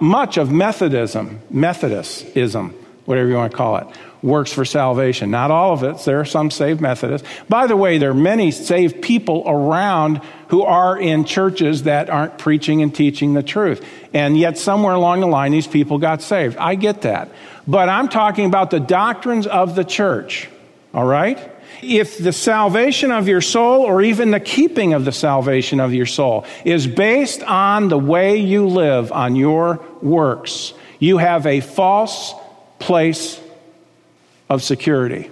Much 0.00 0.36
of 0.36 0.52
Methodism, 0.52 1.40
Methodism, 1.50 2.70
whatever 3.06 3.28
you 3.28 3.34
want 3.34 3.50
to 3.50 3.56
call 3.56 3.78
it, 3.78 3.88
works 4.22 4.52
for 4.52 4.64
salvation. 4.64 5.32
Not 5.32 5.50
all 5.50 5.72
of 5.72 5.82
it. 5.82 5.98
There 6.04 6.20
are 6.20 6.24
some 6.24 6.52
saved 6.52 6.80
Methodists. 6.80 7.26
By 7.48 7.66
the 7.66 7.76
way, 7.76 7.98
there 7.98 8.10
are 8.10 8.14
many 8.14 8.52
saved 8.52 9.02
people 9.02 9.42
around 9.44 10.20
who 10.50 10.62
are 10.62 10.96
in 10.96 11.24
churches 11.24 11.82
that 11.82 12.08
aren't 12.08 12.38
preaching 12.38 12.82
and 12.82 12.94
teaching 12.94 13.34
the 13.34 13.42
truth. 13.42 13.84
And 14.14 14.38
yet, 14.38 14.58
somewhere 14.58 14.94
along 14.94 15.22
the 15.22 15.26
line, 15.26 15.50
these 15.50 15.66
people 15.66 15.98
got 15.98 16.22
saved. 16.22 16.56
I 16.56 16.76
get 16.76 17.02
that. 17.02 17.32
But 17.66 17.88
I'm 17.88 18.08
talking 18.08 18.46
about 18.46 18.70
the 18.70 18.78
doctrines 18.78 19.48
of 19.48 19.74
the 19.74 19.82
church. 19.82 20.48
All 20.94 21.04
right? 21.04 21.57
If 21.82 22.18
the 22.18 22.32
salvation 22.32 23.12
of 23.12 23.28
your 23.28 23.40
soul, 23.40 23.82
or 23.82 24.02
even 24.02 24.30
the 24.30 24.40
keeping 24.40 24.94
of 24.94 25.04
the 25.04 25.12
salvation 25.12 25.80
of 25.80 25.94
your 25.94 26.06
soul, 26.06 26.44
is 26.64 26.86
based 26.86 27.42
on 27.42 27.88
the 27.88 27.98
way 27.98 28.38
you 28.38 28.66
live, 28.66 29.12
on 29.12 29.36
your 29.36 29.84
works, 30.02 30.74
you 30.98 31.18
have 31.18 31.46
a 31.46 31.60
false 31.60 32.34
place 32.78 33.40
of 34.48 34.62
security. 34.62 35.30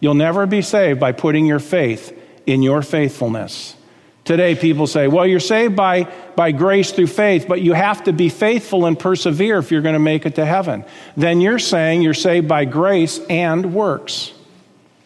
You'll 0.00 0.14
never 0.14 0.46
be 0.46 0.62
saved 0.62 1.00
by 1.00 1.12
putting 1.12 1.46
your 1.46 1.60
faith 1.60 2.18
in 2.46 2.62
your 2.62 2.82
faithfulness. 2.82 3.76
Today, 4.24 4.54
people 4.54 4.86
say, 4.86 5.06
well, 5.06 5.26
you're 5.26 5.38
saved 5.38 5.76
by, 5.76 6.04
by 6.34 6.50
grace 6.52 6.92
through 6.92 7.08
faith, 7.08 7.44
but 7.46 7.60
you 7.60 7.74
have 7.74 8.04
to 8.04 8.12
be 8.12 8.30
faithful 8.30 8.86
and 8.86 8.98
persevere 8.98 9.58
if 9.58 9.70
you're 9.70 9.82
going 9.82 9.94
to 9.94 9.98
make 9.98 10.24
it 10.24 10.36
to 10.36 10.46
heaven. 10.46 10.84
Then 11.14 11.42
you're 11.42 11.58
saying 11.58 12.00
you're 12.00 12.14
saved 12.14 12.48
by 12.48 12.64
grace 12.64 13.20
and 13.28 13.74
works. 13.74 14.32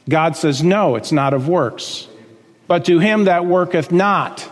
God 0.08 0.36
says, 0.36 0.62
No, 0.62 0.96
it's 0.96 1.12
not 1.12 1.34
of 1.34 1.48
works. 1.48 2.08
But 2.66 2.84
to 2.86 2.98
him 2.98 3.24
that 3.24 3.46
worketh 3.46 3.90
not, 3.92 4.48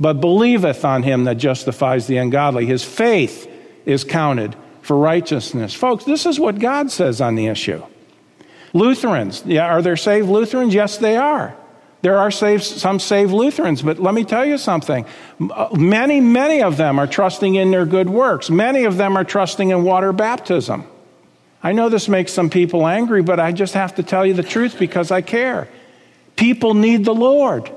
but 0.00 0.14
believeth 0.14 0.84
on 0.84 1.02
him 1.02 1.24
that 1.24 1.34
justifies 1.36 2.06
the 2.06 2.16
ungodly, 2.16 2.66
his 2.66 2.84
faith 2.84 3.50
is 3.84 4.04
counted 4.04 4.56
for 4.82 4.96
righteousness. 4.96 5.74
Folks, 5.74 6.04
this 6.04 6.24
is 6.24 6.40
what 6.40 6.58
God 6.58 6.90
says 6.90 7.20
on 7.20 7.34
the 7.34 7.46
issue. 7.46 7.82
Lutherans, 8.72 9.42
yeah, 9.44 9.66
are 9.66 9.82
there 9.82 9.96
saved 9.96 10.28
Lutherans? 10.28 10.74
Yes, 10.74 10.98
they 10.98 11.16
are. 11.16 11.54
There 12.00 12.18
are 12.18 12.30
saved, 12.30 12.62
some 12.62 13.00
saved 13.00 13.32
Lutherans, 13.32 13.82
but 13.82 13.98
let 13.98 14.14
me 14.14 14.24
tell 14.24 14.44
you 14.44 14.56
something. 14.56 15.04
Uh, 15.40 15.68
many, 15.72 16.20
many 16.20 16.62
of 16.62 16.76
them 16.76 16.98
are 16.98 17.06
trusting 17.06 17.56
in 17.56 17.70
their 17.70 17.86
good 17.86 18.08
works. 18.08 18.50
Many 18.50 18.84
of 18.84 18.96
them 18.96 19.16
are 19.16 19.24
trusting 19.24 19.70
in 19.70 19.82
water 19.82 20.12
baptism. 20.12 20.86
I 21.62 21.72
know 21.72 21.88
this 21.88 22.08
makes 22.08 22.32
some 22.32 22.50
people 22.50 22.86
angry, 22.86 23.22
but 23.22 23.40
I 23.40 23.52
just 23.52 23.74
have 23.74 23.96
to 23.96 24.02
tell 24.02 24.24
you 24.24 24.34
the 24.34 24.42
truth 24.42 24.78
because 24.78 25.10
I 25.10 25.22
care. 25.22 25.68
People 26.36 26.74
need 26.74 27.04
the 27.04 27.14
Lord. 27.14 27.70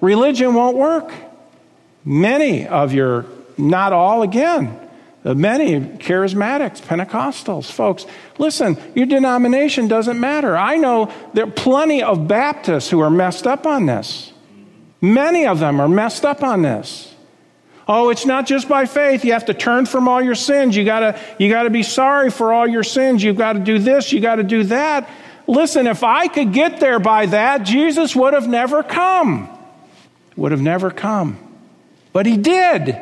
Religion 0.00 0.54
won't 0.54 0.76
work. 0.76 1.12
Many 2.04 2.66
of 2.66 2.92
your, 2.92 3.26
not 3.56 3.92
all 3.92 4.22
again, 4.22 4.78
many 5.24 5.80
charismatics, 5.80 6.82
Pentecostals, 6.82 7.70
folks, 7.70 8.04
listen, 8.38 8.76
your 8.94 9.06
denomination 9.06 9.88
doesn't 9.88 10.20
matter. 10.20 10.56
I 10.56 10.76
know 10.76 11.12
there 11.32 11.44
are 11.44 11.50
plenty 11.50 12.02
of 12.02 12.28
Baptists 12.28 12.90
who 12.90 13.00
are 13.00 13.10
messed 13.10 13.46
up 13.46 13.66
on 13.66 13.86
this. 13.86 14.32
Many 15.00 15.46
of 15.46 15.60
them 15.60 15.80
are 15.80 15.88
messed 15.88 16.24
up 16.24 16.42
on 16.42 16.62
this. 16.62 17.13
Oh, 17.86 18.08
it's 18.08 18.24
not 18.24 18.46
just 18.46 18.68
by 18.68 18.86
faith. 18.86 19.24
You 19.24 19.32
have 19.32 19.46
to 19.46 19.54
turn 19.54 19.86
from 19.86 20.08
all 20.08 20.22
your 20.22 20.34
sins. 20.34 20.74
You 20.74 20.84
gotta, 20.84 21.20
you 21.38 21.50
gotta 21.50 21.70
be 21.70 21.82
sorry 21.82 22.30
for 22.30 22.52
all 22.52 22.66
your 22.66 22.82
sins. 22.82 23.22
You've 23.22 23.36
got 23.36 23.54
to 23.54 23.58
do 23.58 23.78
this. 23.78 24.12
You 24.12 24.20
got 24.20 24.36
to 24.36 24.42
do 24.42 24.64
that. 24.64 25.08
Listen, 25.46 25.86
if 25.86 26.02
I 26.02 26.28
could 26.28 26.52
get 26.54 26.80
there 26.80 26.98
by 26.98 27.26
that, 27.26 27.64
Jesus 27.64 28.16
would 28.16 28.32
have 28.32 28.48
never 28.48 28.82
come. 28.82 29.50
Would 30.36 30.52
have 30.52 30.62
never 30.62 30.90
come. 30.90 31.38
But 32.14 32.26
he 32.26 32.36
did. 32.38 32.98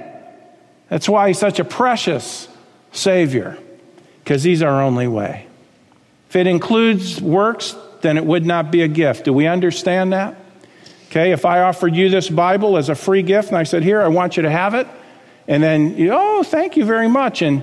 That's 0.88 1.08
why 1.08 1.28
he's 1.28 1.38
such 1.38 1.60
a 1.60 1.64
precious 1.64 2.48
Savior, 2.90 3.56
because 4.24 4.42
he's 4.42 4.62
our 4.62 4.82
only 4.82 5.06
way. 5.06 5.46
If 6.28 6.36
it 6.36 6.46
includes 6.46 7.20
works, 7.20 7.76
then 8.00 8.16
it 8.16 8.24
would 8.24 8.44
not 8.44 8.70
be 8.70 8.82
a 8.82 8.88
gift. 8.88 9.24
Do 9.24 9.32
we 9.32 9.46
understand 9.46 10.12
that? 10.12 10.36
Okay, 11.12 11.32
if 11.32 11.44
I 11.44 11.60
offered 11.60 11.94
you 11.94 12.08
this 12.08 12.30
Bible 12.30 12.78
as 12.78 12.88
a 12.88 12.94
free 12.94 13.20
gift 13.20 13.48
and 13.48 13.58
I 13.58 13.64
said, 13.64 13.82
Here, 13.82 14.00
I 14.00 14.08
want 14.08 14.38
you 14.38 14.44
to 14.44 14.50
have 14.50 14.72
it, 14.72 14.86
and 15.46 15.62
then 15.62 15.94
you, 15.98 16.10
oh, 16.10 16.42
thank 16.42 16.74
you 16.74 16.86
very 16.86 17.06
much, 17.06 17.42
and 17.42 17.62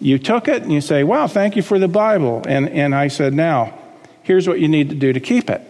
you 0.00 0.18
took 0.18 0.48
it 0.48 0.64
and 0.64 0.72
you 0.72 0.80
say, 0.80 1.04
Wow, 1.04 1.28
thank 1.28 1.54
you 1.54 1.62
for 1.62 1.78
the 1.78 1.86
Bible. 1.86 2.42
And, 2.48 2.68
and 2.68 2.96
I 2.96 3.06
said, 3.06 3.34
Now, 3.34 3.78
here's 4.24 4.48
what 4.48 4.58
you 4.58 4.66
need 4.66 4.88
to 4.88 4.96
do 4.96 5.12
to 5.12 5.20
keep 5.20 5.48
it. 5.48 5.62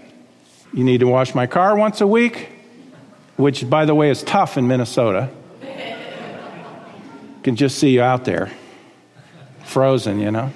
You 0.73 0.85
need 0.85 1.01
to 1.01 1.07
wash 1.07 1.35
my 1.35 1.47
car 1.47 1.77
once 1.77 2.01
a 2.01 2.07
week, 2.07 2.49
which, 3.37 3.69
by 3.69 3.85
the 3.85 3.95
way, 3.95 4.09
is 4.09 4.23
tough 4.23 4.57
in 4.57 4.67
Minnesota. 4.67 5.29
can 7.43 7.57
just 7.57 7.77
see 7.77 7.91
you 7.91 8.01
out 8.01 8.25
there, 8.25 8.51
frozen, 9.65 10.19
you 10.19 10.31
know. 10.31 10.51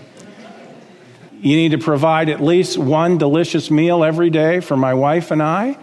You 1.39 1.55
need 1.55 1.73
to 1.73 1.79
provide 1.79 2.31
at 2.31 2.41
least 2.41 2.79
one 2.79 3.19
delicious 3.19 3.71
meal 3.71 4.03
every 4.03 4.31
day 4.31 4.61
for 4.61 4.75
my 4.75 4.95
wife 4.95 5.31
and 5.31 5.43
I. 5.43 5.77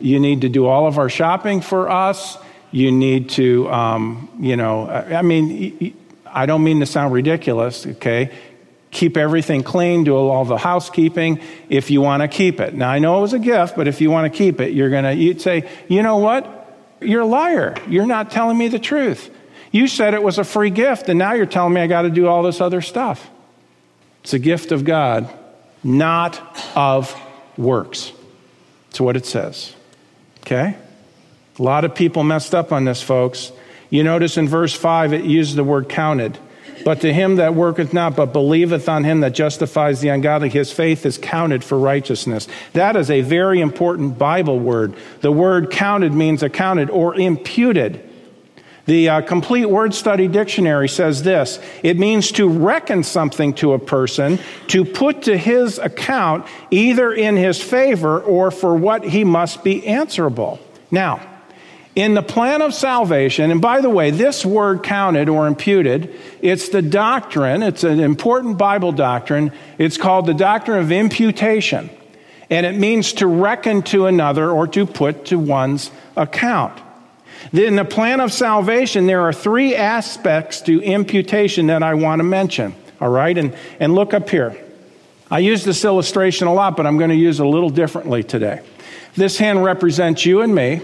You 0.00 0.18
need 0.18 0.40
to 0.42 0.48
do 0.48 0.66
all 0.66 0.86
of 0.86 0.98
our 0.98 1.08
shopping 1.08 1.60
for 1.60 1.90
us. 1.90 2.38
You 2.72 2.92
need 2.92 3.30
to, 3.30 3.70
um, 3.70 4.28
you 4.40 4.56
know, 4.56 4.88
I 4.88 5.22
mean, 5.22 5.94
I 6.26 6.46
don't 6.46 6.62
mean 6.62 6.80
to 6.80 6.86
sound 6.86 7.12
ridiculous, 7.12 7.86
okay? 7.86 8.32
Keep 8.90 9.16
everything 9.16 9.62
clean, 9.62 10.04
do 10.04 10.16
all 10.16 10.44
the 10.44 10.58
housekeeping 10.58 11.40
if 11.68 11.90
you 11.90 12.00
want 12.00 12.22
to 12.22 12.28
keep 12.28 12.60
it. 12.60 12.74
Now, 12.74 12.90
I 12.90 12.98
know 12.98 13.18
it 13.18 13.22
was 13.22 13.32
a 13.32 13.38
gift, 13.38 13.76
but 13.76 13.88
if 13.88 14.00
you 14.00 14.10
want 14.10 14.32
to 14.32 14.36
keep 14.36 14.60
it, 14.60 14.72
you're 14.72 14.90
going 14.90 15.04
to, 15.04 15.14
you'd 15.14 15.40
say, 15.40 15.68
you 15.88 16.02
know 16.02 16.16
what? 16.18 16.56
You're 17.00 17.22
a 17.22 17.26
liar. 17.26 17.74
You're 17.88 18.06
not 18.06 18.30
telling 18.30 18.58
me 18.58 18.68
the 18.68 18.78
truth. 18.78 19.30
You 19.72 19.86
said 19.86 20.14
it 20.14 20.22
was 20.22 20.38
a 20.38 20.44
free 20.44 20.70
gift, 20.70 21.08
and 21.08 21.18
now 21.18 21.34
you're 21.34 21.46
telling 21.46 21.72
me 21.72 21.80
I 21.80 21.86
got 21.86 22.02
to 22.02 22.10
do 22.10 22.26
all 22.26 22.42
this 22.42 22.60
other 22.60 22.80
stuff. 22.80 23.28
It's 24.22 24.32
a 24.32 24.38
gift 24.38 24.72
of 24.72 24.84
God, 24.84 25.28
not 25.82 26.40
of 26.76 27.14
works. 27.56 28.12
That's 28.88 29.00
what 29.00 29.16
it 29.16 29.26
says. 29.26 29.74
Okay? 30.42 30.76
A 31.58 31.62
lot 31.62 31.84
of 31.84 31.94
people 31.94 32.22
messed 32.22 32.54
up 32.54 32.72
on 32.72 32.84
this, 32.84 33.02
folks. 33.02 33.52
You 33.90 34.04
notice 34.04 34.36
in 34.36 34.48
verse 34.48 34.74
5, 34.74 35.12
it 35.12 35.24
uses 35.24 35.56
the 35.56 35.64
word 35.64 35.88
counted. 35.88 36.38
But 36.84 37.02
to 37.02 37.12
him 37.12 37.36
that 37.36 37.54
worketh 37.54 37.92
not, 37.92 38.16
but 38.16 38.32
believeth 38.32 38.88
on 38.88 39.04
him 39.04 39.20
that 39.20 39.34
justifies 39.34 40.00
the 40.00 40.08
ungodly, 40.08 40.48
his 40.48 40.72
faith 40.72 41.04
is 41.04 41.18
counted 41.18 41.62
for 41.62 41.78
righteousness. 41.78 42.48
That 42.72 42.96
is 42.96 43.10
a 43.10 43.20
very 43.20 43.60
important 43.60 44.18
Bible 44.18 44.58
word. 44.58 44.94
The 45.20 45.32
word 45.32 45.70
counted 45.70 46.12
means 46.14 46.42
accounted 46.42 46.88
or 46.88 47.14
imputed. 47.14 48.09
The 48.90 49.08
uh, 49.08 49.20
Complete 49.20 49.66
Word 49.66 49.94
Study 49.94 50.26
Dictionary 50.26 50.88
says 50.88 51.22
this 51.22 51.60
it 51.84 51.96
means 51.96 52.32
to 52.32 52.48
reckon 52.48 53.04
something 53.04 53.54
to 53.54 53.74
a 53.74 53.78
person, 53.78 54.40
to 54.66 54.84
put 54.84 55.22
to 55.22 55.38
his 55.38 55.78
account 55.78 56.44
either 56.72 57.12
in 57.12 57.36
his 57.36 57.62
favor 57.62 58.20
or 58.20 58.50
for 58.50 58.74
what 58.74 59.04
he 59.04 59.22
must 59.22 59.62
be 59.62 59.86
answerable. 59.86 60.58
Now, 60.90 61.20
in 61.94 62.14
the 62.14 62.22
plan 62.22 62.62
of 62.62 62.74
salvation, 62.74 63.52
and 63.52 63.60
by 63.60 63.80
the 63.80 63.88
way, 63.88 64.10
this 64.10 64.44
word 64.44 64.82
counted 64.82 65.28
or 65.28 65.46
imputed, 65.46 66.12
it's 66.42 66.70
the 66.70 66.82
doctrine, 66.82 67.62
it's 67.62 67.84
an 67.84 68.00
important 68.00 68.58
Bible 68.58 68.90
doctrine. 68.90 69.52
It's 69.78 69.98
called 69.98 70.26
the 70.26 70.34
doctrine 70.34 70.80
of 70.80 70.90
imputation. 70.90 71.90
And 72.50 72.66
it 72.66 72.74
means 72.74 73.12
to 73.12 73.28
reckon 73.28 73.82
to 73.82 74.06
another 74.06 74.50
or 74.50 74.66
to 74.66 74.84
put 74.84 75.26
to 75.26 75.38
one's 75.38 75.92
account. 76.16 76.82
In 77.52 77.76
the 77.76 77.84
plan 77.84 78.20
of 78.20 78.32
salvation, 78.32 79.06
there 79.06 79.22
are 79.22 79.32
three 79.32 79.74
aspects 79.74 80.60
to 80.62 80.80
imputation 80.82 81.66
that 81.68 81.82
I 81.82 81.94
want 81.94 82.20
to 82.20 82.24
mention. 82.24 82.74
All 83.00 83.08
right? 83.08 83.36
And, 83.36 83.56
and 83.78 83.94
look 83.94 84.14
up 84.14 84.28
here. 84.28 84.56
I 85.30 85.38
use 85.38 85.64
this 85.64 85.84
illustration 85.84 86.48
a 86.48 86.54
lot, 86.54 86.76
but 86.76 86.86
I'm 86.86 86.98
going 86.98 87.10
to 87.10 87.16
use 87.16 87.40
it 87.40 87.46
a 87.46 87.48
little 87.48 87.70
differently 87.70 88.22
today. 88.22 88.62
This 89.14 89.38
hand 89.38 89.64
represents 89.64 90.26
you 90.26 90.42
and 90.42 90.54
me. 90.54 90.82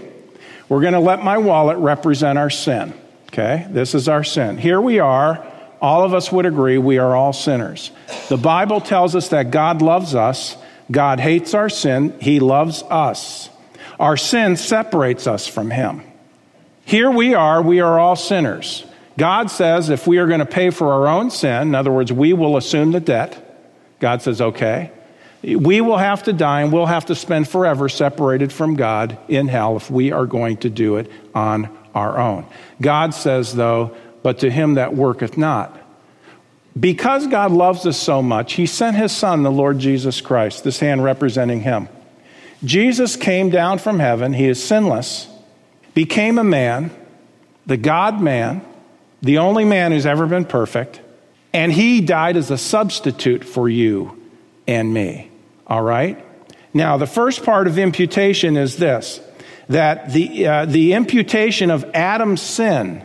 We're 0.69 0.81
going 0.81 0.93
to 0.93 0.99
let 0.99 1.23
my 1.23 1.37
wallet 1.37 1.77
represent 1.77 2.37
our 2.37 2.49
sin. 2.49 2.93
Okay? 3.27 3.67
This 3.69 3.93
is 3.93 4.07
our 4.07 4.23
sin. 4.23 4.57
Here 4.57 4.81
we 4.81 4.99
are. 4.99 5.45
All 5.81 6.03
of 6.03 6.13
us 6.13 6.31
would 6.31 6.45
agree 6.45 6.77
we 6.77 6.97
are 6.97 7.15
all 7.15 7.33
sinners. 7.33 7.91
The 8.29 8.37
Bible 8.37 8.81
tells 8.81 9.15
us 9.15 9.29
that 9.29 9.51
God 9.51 9.81
loves 9.81 10.15
us. 10.15 10.57
God 10.89 11.19
hates 11.19 11.53
our 11.53 11.69
sin. 11.69 12.17
He 12.19 12.39
loves 12.39 12.83
us. 12.83 13.49
Our 13.99 14.17
sin 14.17 14.55
separates 14.55 15.27
us 15.27 15.47
from 15.47 15.69
Him. 15.69 16.01
Here 16.87 17.11
we 17.11 17.33
are, 17.33 17.61
we 17.61 17.81
are 17.81 17.99
all 17.99 18.15
sinners. 18.15 18.85
God 19.17 19.51
says 19.51 19.89
if 19.89 20.07
we 20.07 20.19
are 20.19 20.25
going 20.25 20.39
to 20.39 20.45
pay 20.45 20.69
for 20.69 20.93
our 20.93 21.05
own 21.05 21.31
sin, 21.31 21.63
in 21.63 21.75
other 21.75 21.91
words, 21.91 22.13
we 22.13 22.31
will 22.31 22.55
assume 22.55 22.93
the 22.93 23.01
debt. 23.01 23.43
God 23.99 24.21
says, 24.21 24.39
okay. 24.39 24.91
We 25.43 25.81
will 25.81 25.97
have 25.97 26.23
to 26.23 26.33
die 26.33 26.61
and 26.61 26.71
we'll 26.71 26.85
have 26.85 27.07
to 27.07 27.15
spend 27.15 27.49
forever 27.49 27.89
separated 27.89 28.53
from 28.53 28.77
God 28.77 29.17
in 29.27 29.49
hell 29.49 29.75
if 29.75 29.91
we 29.91 30.13
are 30.13 30.25
going 30.25 30.57
to 30.57 30.69
do 30.69 30.95
it 30.95 31.11
on 31.35 31.77
our 31.93 32.17
own. 32.17 32.45
God 32.79 33.13
says, 33.13 33.53
though, 33.53 33.93
but 34.23 34.39
to 34.39 34.49
him 34.49 34.75
that 34.75 34.95
worketh 34.95 35.37
not. 35.37 35.77
Because 36.79 37.27
God 37.27 37.51
loves 37.51 37.85
us 37.85 37.97
so 37.97 38.21
much, 38.21 38.53
he 38.53 38.65
sent 38.65 38.95
his 38.95 39.11
son, 39.11 39.43
the 39.43 39.51
Lord 39.51 39.79
Jesus 39.79 40.21
Christ, 40.21 40.63
this 40.63 40.79
hand 40.79 41.03
representing 41.03 41.59
him. 41.59 41.89
Jesus 42.63 43.17
came 43.17 43.49
down 43.49 43.79
from 43.79 43.99
heaven, 43.99 44.31
he 44.31 44.47
is 44.47 44.63
sinless 44.63 45.27
became 45.97 46.37
a 46.37 46.43
man, 46.43 46.91
the 47.65 47.75
God 47.75 48.21
man, 48.21 48.61
the 49.23 49.39
only 49.39 49.65
man 49.65 49.91
who's 49.91 50.05
ever 50.05 50.27
been 50.27 50.45
perfect, 50.45 51.01
and 51.53 51.73
he 51.73 52.01
died 52.01 52.37
as 52.37 52.51
a 52.51 52.57
substitute 52.57 53.43
for 53.43 53.67
you 53.67 54.15
and 54.67 54.93
me. 54.93 55.31
All 55.65 55.81
right? 55.81 56.23
Now, 56.71 56.97
the 56.97 57.07
first 57.07 57.43
part 57.43 57.65
of 57.65 57.79
imputation 57.79 58.57
is 58.57 58.77
this 58.77 59.19
that 59.69 60.13
the, 60.13 60.45
uh, 60.45 60.65
the 60.65 60.93
imputation 60.93 61.71
of 61.71 61.83
Adam's 61.95 62.43
sin 62.43 63.03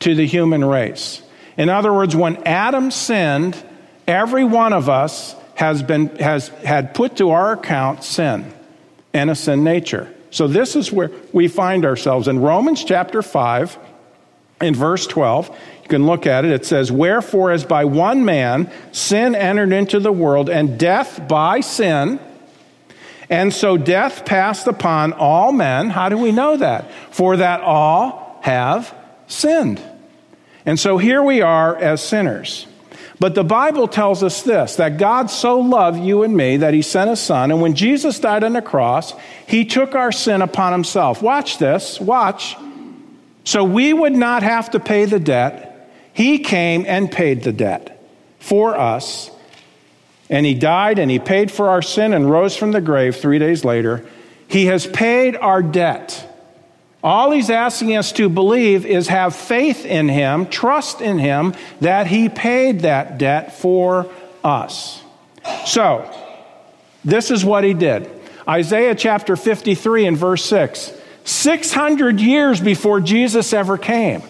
to 0.00 0.16
the 0.16 0.26
human 0.26 0.64
race. 0.64 1.22
In 1.56 1.68
other 1.68 1.92
words, 1.92 2.16
when 2.16 2.42
Adam 2.42 2.90
sinned, 2.90 3.56
every 4.08 4.42
one 4.42 4.72
of 4.72 4.88
us 4.88 5.36
has, 5.54 5.80
been, 5.80 6.08
has 6.16 6.48
had 6.48 6.92
put 6.92 7.18
to 7.18 7.30
our 7.30 7.52
account 7.52 8.02
sin 8.02 8.52
and 9.14 9.30
a 9.30 9.36
sin 9.36 9.62
nature. 9.62 10.12
So 10.36 10.46
this 10.46 10.76
is 10.76 10.92
where 10.92 11.10
we 11.32 11.48
find 11.48 11.86
ourselves 11.86 12.28
in 12.28 12.40
Romans 12.40 12.84
chapter 12.84 13.22
5 13.22 13.78
in 14.60 14.74
verse 14.74 15.06
12. 15.06 15.48
You 15.82 15.88
can 15.88 16.04
look 16.04 16.26
at 16.26 16.44
it. 16.44 16.50
It 16.50 16.66
says, 16.66 16.92
Wherefore, 16.92 17.52
as 17.52 17.64
by 17.64 17.86
one 17.86 18.22
man 18.26 18.70
sin 18.92 19.34
entered 19.34 19.72
into 19.72 19.98
the 19.98 20.12
world, 20.12 20.50
and 20.50 20.78
death 20.78 21.26
by 21.26 21.60
sin, 21.60 22.20
and 23.30 23.50
so 23.50 23.78
death 23.78 24.26
passed 24.26 24.66
upon 24.66 25.14
all 25.14 25.52
men. 25.52 25.88
How 25.88 26.10
do 26.10 26.18
we 26.18 26.32
know 26.32 26.58
that? 26.58 26.92
For 27.12 27.38
that 27.38 27.62
all 27.62 28.38
have 28.42 28.94
sinned. 29.28 29.80
And 30.66 30.78
so 30.78 30.98
here 30.98 31.22
we 31.22 31.40
are 31.40 31.74
as 31.74 32.06
sinners. 32.06 32.66
But 33.18 33.34
the 33.34 33.44
Bible 33.44 33.88
tells 33.88 34.22
us 34.22 34.42
this 34.42 34.76
that 34.76 34.98
God 34.98 35.30
so 35.30 35.60
loved 35.60 36.00
you 36.00 36.22
and 36.22 36.36
me 36.36 36.58
that 36.58 36.74
he 36.74 36.82
sent 36.82 37.10
a 37.10 37.16
son. 37.16 37.50
And 37.50 37.62
when 37.62 37.74
Jesus 37.74 38.18
died 38.20 38.44
on 38.44 38.52
the 38.52 38.62
cross, 38.62 39.14
he 39.46 39.64
took 39.64 39.94
our 39.94 40.12
sin 40.12 40.42
upon 40.42 40.72
himself. 40.72 41.22
Watch 41.22 41.58
this, 41.58 42.00
watch. 42.00 42.56
So 43.44 43.64
we 43.64 43.92
would 43.92 44.12
not 44.12 44.42
have 44.42 44.70
to 44.72 44.80
pay 44.80 45.04
the 45.04 45.20
debt. 45.20 45.90
He 46.12 46.40
came 46.40 46.84
and 46.86 47.10
paid 47.10 47.42
the 47.42 47.52
debt 47.52 48.02
for 48.38 48.76
us. 48.76 49.30
And 50.28 50.44
he 50.44 50.54
died 50.54 50.98
and 50.98 51.10
he 51.10 51.18
paid 51.18 51.50
for 51.50 51.68
our 51.68 51.82
sin 51.82 52.12
and 52.12 52.30
rose 52.30 52.56
from 52.56 52.72
the 52.72 52.80
grave 52.80 53.16
three 53.16 53.38
days 53.38 53.64
later. 53.64 54.04
He 54.48 54.66
has 54.66 54.86
paid 54.86 55.36
our 55.36 55.62
debt. 55.62 56.25
All 57.06 57.30
he's 57.30 57.50
asking 57.50 57.96
us 57.96 58.10
to 58.14 58.28
believe 58.28 58.84
is 58.84 59.06
have 59.06 59.36
faith 59.36 59.86
in 59.86 60.08
him, 60.08 60.46
trust 60.46 61.00
in 61.00 61.20
him 61.20 61.54
that 61.80 62.08
he 62.08 62.28
paid 62.28 62.80
that 62.80 63.16
debt 63.16 63.56
for 63.56 64.10
us. 64.42 65.04
So, 65.66 66.12
this 67.04 67.30
is 67.30 67.44
what 67.44 67.62
he 67.62 67.74
did. 67.74 68.10
Isaiah 68.48 68.96
chapter 68.96 69.36
53 69.36 70.06
and 70.06 70.16
verse 70.16 70.44
6. 70.46 71.00
600 71.22 72.20
years 72.20 72.60
before 72.60 73.00
Jesus 73.00 73.52
ever 73.52 73.78
came, 73.78 74.22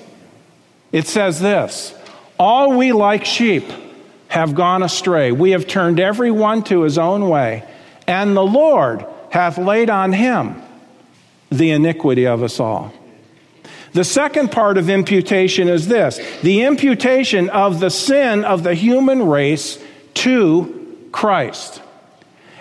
it 0.92 1.06
says 1.06 1.40
this 1.40 1.94
All 2.38 2.76
we 2.76 2.92
like 2.92 3.24
sheep 3.24 3.64
have 4.28 4.54
gone 4.54 4.82
astray. 4.82 5.32
We 5.32 5.52
have 5.52 5.66
turned 5.66 5.98
every 5.98 6.30
one 6.30 6.62
to 6.64 6.82
his 6.82 6.98
own 6.98 7.30
way, 7.30 7.66
and 8.06 8.36
the 8.36 8.44
Lord 8.44 9.06
hath 9.30 9.56
laid 9.56 9.88
on 9.88 10.12
him 10.12 10.60
the 11.50 11.70
iniquity 11.70 12.26
of 12.26 12.42
us 12.42 12.60
all. 12.60 12.92
The 13.92 14.04
second 14.04 14.52
part 14.52 14.76
of 14.76 14.90
imputation 14.90 15.68
is 15.68 15.88
this 15.88 16.20
the 16.42 16.64
imputation 16.64 17.48
of 17.48 17.80
the 17.80 17.90
sin 17.90 18.44
of 18.44 18.62
the 18.62 18.74
human 18.74 19.26
race 19.26 19.82
to 20.14 21.08
Christ. 21.12 21.80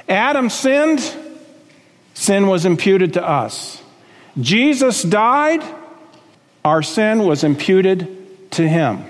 Adam 0.07 0.49
sinned, 0.49 1.01
sin 2.13 2.47
was 2.47 2.65
imputed 2.65 3.13
to 3.13 3.27
us. 3.27 3.81
Jesus 4.39 5.01
died, 5.03 5.63
our 6.63 6.83
sin 6.83 7.25
was 7.25 7.43
imputed 7.43 8.51
to 8.51 8.67
him. 8.67 9.03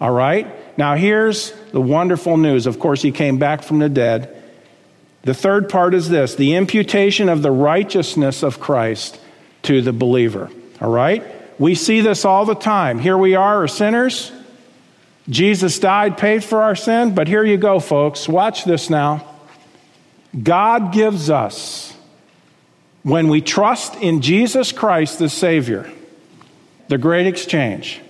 All 0.00 0.10
right? 0.10 0.46
Now, 0.78 0.94
here's 0.94 1.52
the 1.72 1.80
wonderful 1.80 2.36
news. 2.36 2.66
Of 2.66 2.78
course, 2.78 3.02
he 3.02 3.10
came 3.10 3.38
back 3.38 3.62
from 3.62 3.78
the 3.80 3.88
dead. 3.88 4.37
The 5.22 5.34
third 5.34 5.68
part 5.68 5.94
is 5.94 6.08
this 6.08 6.34
the 6.34 6.54
imputation 6.54 7.28
of 7.28 7.42
the 7.42 7.50
righteousness 7.50 8.42
of 8.42 8.60
Christ 8.60 9.20
to 9.62 9.82
the 9.82 9.92
believer. 9.92 10.50
All 10.80 10.90
right? 10.90 11.24
We 11.58 11.74
see 11.74 12.00
this 12.00 12.24
all 12.24 12.44
the 12.44 12.54
time. 12.54 12.98
Here 12.98 13.18
we 13.18 13.34
are, 13.34 13.64
are 13.64 13.68
sinners. 13.68 14.30
Jesus 15.28 15.78
died, 15.78 16.16
paid 16.16 16.42
for 16.42 16.62
our 16.62 16.74
sin, 16.74 17.14
but 17.14 17.28
here 17.28 17.44
you 17.44 17.58
go, 17.58 17.80
folks. 17.80 18.28
Watch 18.28 18.64
this 18.64 18.88
now. 18.88 19.26
God 20.40 20.92
gives 20.92 21.28
us, 21.28 21.94
when 23.02 23.28
we 23.28 23.40
trust 23.40 23.96
in 23.96 24.22
Jesus 24.22 24.72
Christ, 24.72 25.18
the 25.18 25.28
Savior, 25.28 25.90
the 26.88 26.98
great 26.98 27.26
exchange, 27.26 28.00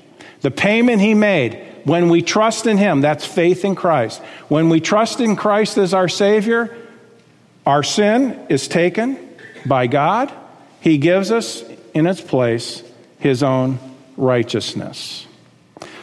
the 0.43 0.51
payment 0.51 1.01
He 1.01 1.15
made, 1.15 1.65
when 1.85 2.09
we 2.09 2.23
trust 2.23 2.67
in 2.67 2.77
Him, 2.77 3.01
that's 3.01 3.25
faith 3.25 3.65
in 3.65 3.75
Christ. 3.75 4.21
When 4.49 4.69
we 4.69 4.81
trust 4.81 5.21
in 5.21 5.35
Christ 5.35 5.79
as 5.79 5.95
our 5.95 6.09
Savior, 6.09 6.77
our 7.69 7.83
sin 7.83 8.47
is 8.49 8.67
taken 8.67 9.19
by 9.67 9.89
God. 9.89 10.33
He 10.81 10.97
gives 10.97 11.31
us 11.31 11.63
in 11.93 12.07
its 12.07 12.23
place 12.23 12.83
His 13.19 13.43
own 13.43 13.79
righteousness. 14.17 15.27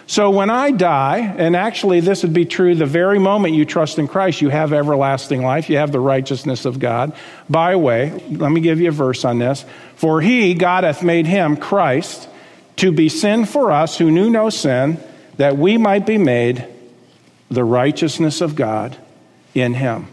So 0.05 0.29
when 0.29 0.51
I 0.51 0.69
die, 0.69 1.17
and 1.17 1.55
actually 1.55 2.01
this 2.01 2.21
would 2.21 2.33
be 2.33 2.45
true 2.45 2.75
the 2.75 2.85
very 2.85 3.17
moment 3.17 3.55
you 3.55 3.65
trust 3.65 3.97
in 3.97 4.07
Christ, 4.07 4.41
you 4.41 4.49
have 4.49 4.73
everlasting 4.73 5.41
life, 5.41 5.67
you 5.67 5.77
have 5.77 5.91
the 5.91 5.99
righteousness 5.99 6.65
of 6.65 6.77
God. 6.77 7.13
By 7.49 7.71
the 7.71 7.79
way, 7.79 8.11
let 8.29 8.51
me 8.51 8.61
give 8.61 8.79
you 8.79 8.89
a 8.89 8.91
verse 8.91 9.25
on 9.25 9.39
this. 9.39 9.65
For 9.95 10.21
he, 10.21 10.53
God 10.53 10.83
hath 10.83 11.01
made 11.01 11.25
him, 11.25 11.57
Christ, 11.57 12.29
to 12.75 12.91
be 12.91 13.09
sin 13.09 13.45
for 13.45 13.71
us 13.71 13.97
who 13.97 14.11
knew 14.11 14.29
no 14.29 14.51
sin, 14.51 14.99
that 15.37 15.57
we 15.57 15.79
might 15.79 16.05
be 16.05 16.19
made 16.19 16.67
the 17.49 17.63
righteousness 17.63 18.41
of 18.41 18.55
God 18.55 18.95
in 19.55 19.73
him. 19.73 20.09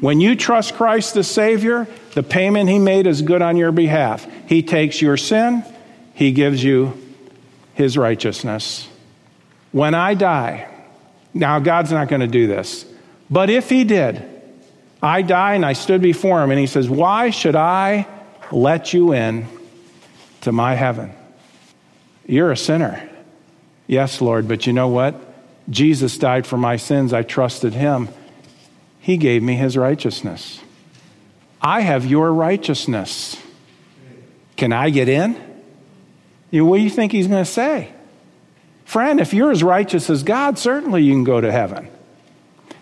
When 0.00 0.20
you 0.20 0.36
trust 0.36 0.74
Christ 0.74 1.14
the 1.14 1.24
Savior, 1.24 1.86
the 2.14 2.22
payment 2.22 2.68
he 2.68 2.78
made 2.78 3.06
is 3.06 3.22
good 3.22 3.42
on 3.42 3.56
your 3.56 3.72
behalf. 3.72 4.26
He 4.48 4.62
takes 4.62 5.00
your 5.00 5.16
sin, 5.16 5.64
he 6.14 6.32
gives 6.32 6.62
you 6.62 7.00
his 7.74 7.96
righteousness. 7.96 8.88
When 9.72 9.94
I 9.94 10.14
die, 10.14 10.68
now 11.32 11.58
God's 11.58 11.90
not 11.90 12.08
going 12.08 12.20
to 12.20 12.28
do 12.28 12.46
this, 12.46 12.86
but 13.30 13.50
if 13.50 13.68
he 13.68 13.84
did, 13.84 14.30
I 15.02 15.22
die 15.22 15.54
and 15.54 15.66
I 15.66 15.74
stood 15.74 16.00
before 16.00 16.42
him 16.42 16.50
and 16.50 16.58
he 16.58 16.66
says, 16.66 16.88
Why 16.88 17.30
should 17.30 17.56
I 17.56 18.06
let 18.50 18.94
you 18.94 19.12
in 19.12 19.46
to 20.42 20.52
my 20.52 20.74
heaven? 20.74 21.12
You're 22.26 22.52
a 22.52 22.56
sinner. 22.56 23.08
Yes, 23.86 24.20
Lord, 24.20 24.48
but 24.48 24.66
you 24.66 24.72
know 24.72 24.88
what? 24.88 25.14
Jesus 25.68 26.16
died 26.16 26.46
for 26.46 26.56
my 26.56 26.76
sins. 26.76 27.12
I 27.12 27.22
trusted 27.22 27.74
him. 27.74 28.08
He 29.04 29.18
gave 29.18 29.42
me 29.42 29.54
his 29.54 29.76
righteousness. 29.76 30.62
I 31.60 31.82
have 31.82 32.06
your 32.06 32.32
righteousness. 32.32 33.36
Can 34.56 34.72
I 34.72 34.88
get 34.88 35.10
in? 35.10 35.34
What 36.50 36.78
do 36.78 36.82
you 36.82 36.88
think 36.88 37.12
he's 37.12 37.26
going 37.26 37.44
to 37.44 37.50
say? 37.50 37.92
Friend, 38.86 39.20
if 39.20 39.34
you're 39.34 39.50
as 39.50 39.62
righteous 39.62 40.08
as 40.08 40.22
God, 40.22 40.58
certainly 40.58 41.02
you 41.02 41.12
can 41.12 41.22
go 41.22 41.38
to 41.38 41.52
heaven. 41.52 41.86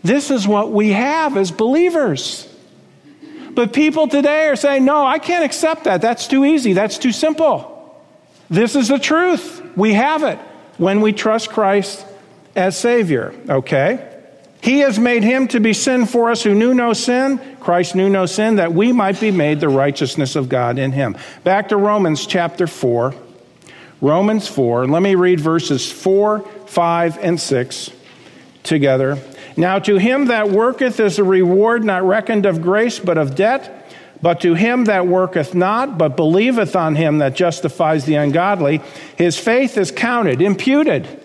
This 0.04 0.30
is 0.30 0.46
what 0.46 0.70
we 0.70 0.90
have 0.90 1.36
as 1.36 1.50
believers. 1.50 2.48
But 3.50 3.72
people 3.72 4.06
today 4.06 4.46
are 4.46 4.54
saying, 4.54 4.84
no, 4.84 5.04
I 5.04 5.18
can't 5.18 5.44
accept 5.44 5.84
that. 5.84 6.02
That's 6.02 6.28
too 6.28 6.44
easy. 6.44 6.72
That's 6.72 6.98
too 6.98 7.10
simple. 7.10 8.00
This 8.48 8.76
is 8.76 8.86
the 8.86 9.00
truth. 9.00 9.60
We 9.76 9.94
have 9.94 10.22
it 10.22 10.38
when 10.78 11.00
we 11.00 11.12
trust 11.12 11.50
Christ 11.50 12.06
as 12.54 12.78
Savior, 12.78 13.34
okay? 13.48 14.11
He 14.62 14.78
has 14.78 14.96
made 14.96 15.24
him 15.24 15.48
to 15.48 15.58
be 15.58 15.72
sin 15.72 16.06
for 16.06 16.30
us 16.30 16.44
who 16.44 16.54
knew 16.54 16.72
no 16.72 16.92
sin. 16.92 17.40
Christ 17.58 17.96
knew 17.96 18.08
no 18.08 18.26
sin, 18.26 18.56
that 18.56 18.72
we 18.72 18.92
might 18.92 19.18
be 19.20 19.32
made 19.32 19.58
the 19.58 19.68
righteousness 19.68 20.36
of 20.36 20.48
God 20.48 20.78
in 20.78 20.92
him. 20.92 21.16
Back 21.42 21.70
to 21.70 21.76
Romans 21.76 22.26
chapter 22.26 22.68
4. 22.68 23.12
Romans 24.00 24.46
4. 24.46 24.86
Let 24.86 25.02
me 25.02 25.16
read 25.16 25.40
verses 25.40 25.90
4, 25.90 26.40
5, 26.66 27.18
and 27.18 27.40
6 27.40 27.90
together. 28.62 29.18
Now 29.56 29.80
to 29.80 29.96
him 29.96 30.26
that 30.26 30.50
worketh 30.50 31.00
is 31.00 31.18
a 31.18 31.24
reward 31.24 31.82
not 31.82 32.04
reckoned 32.04 32.46
of 32.46 32.62
grace, 32.62 33.00
but 33.00 33.18
of 33.18 33.34
debt. 33.34 33.80
But 34.22 34.42
to 34.42 34.54
him 34.54 34.84
that 34.84 35.08
worketh 35.08 35.56
not, 35.56 35.98
but 35.98 36.16
believeth 36.16 36.76
on 36.76 36.94
him 36.94 37.18
that 37.18 37.34
justifies 37.34 38.04
the 38.04 38.14
ungodly, 38.14 38.80
his 39.16 39.36
faith 39.36 39.76
is 39.76 39.90
counted, 39.90 40.40
imputed 40.40 41.21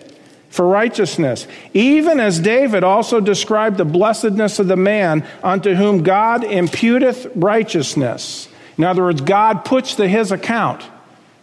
for 0.48 0.66
righteousness. 0.66 1.46
Even 1.74 2.20
as 2.20 2.40
David 2.40 2.84
also 2.84 3.20
described 3.20 3.76
the 3.76 3.84
blessedness 3.84 4.58
of 4.58 4.68
the 4.68 4.76
man 4.76 5.26
unto 5.42 5.74
whom 5.74 6.02
God 6.02 6.42
imputeth 6.42 7.30
righteousness. 7.34 8.48
In 8.76 8.84
other 8.84 9.02
words, 9.02 9.20
God 9.20 9.64
puts 9.64 9.96
to 9.96 10.08
his 10.08 10.32
account 10.32 10.82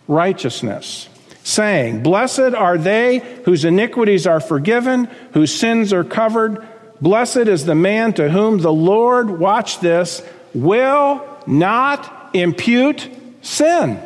righteousness, 0.08 1.10
saying, 1.44 2.02
Blessed 2.02 2.56
are 2.56 2.78
they 2.78 3.20
whose 3.44 3.66
iniquities 3.66 4.26
are 4.26 4.40
forgiven, 4.40 5.06
whose 5.34 5.54
sins 5.54 5.94
are 5.94 6.04
covered. 6.04 6.66
Blessed 7.02 7.38
is 7.38 7.66
the 7.66 7.76
man 7.76 8.14
to 8.14 8.30
whom 8.30 8.60
the 8.60 8.74
Lord, 8.74 9.30
watch 9.30 9.80
this, 9.80 10.24
will 10.54 11.28
not 11.46 12.32
impute 12.34 13.10
sin. 13.42 14.02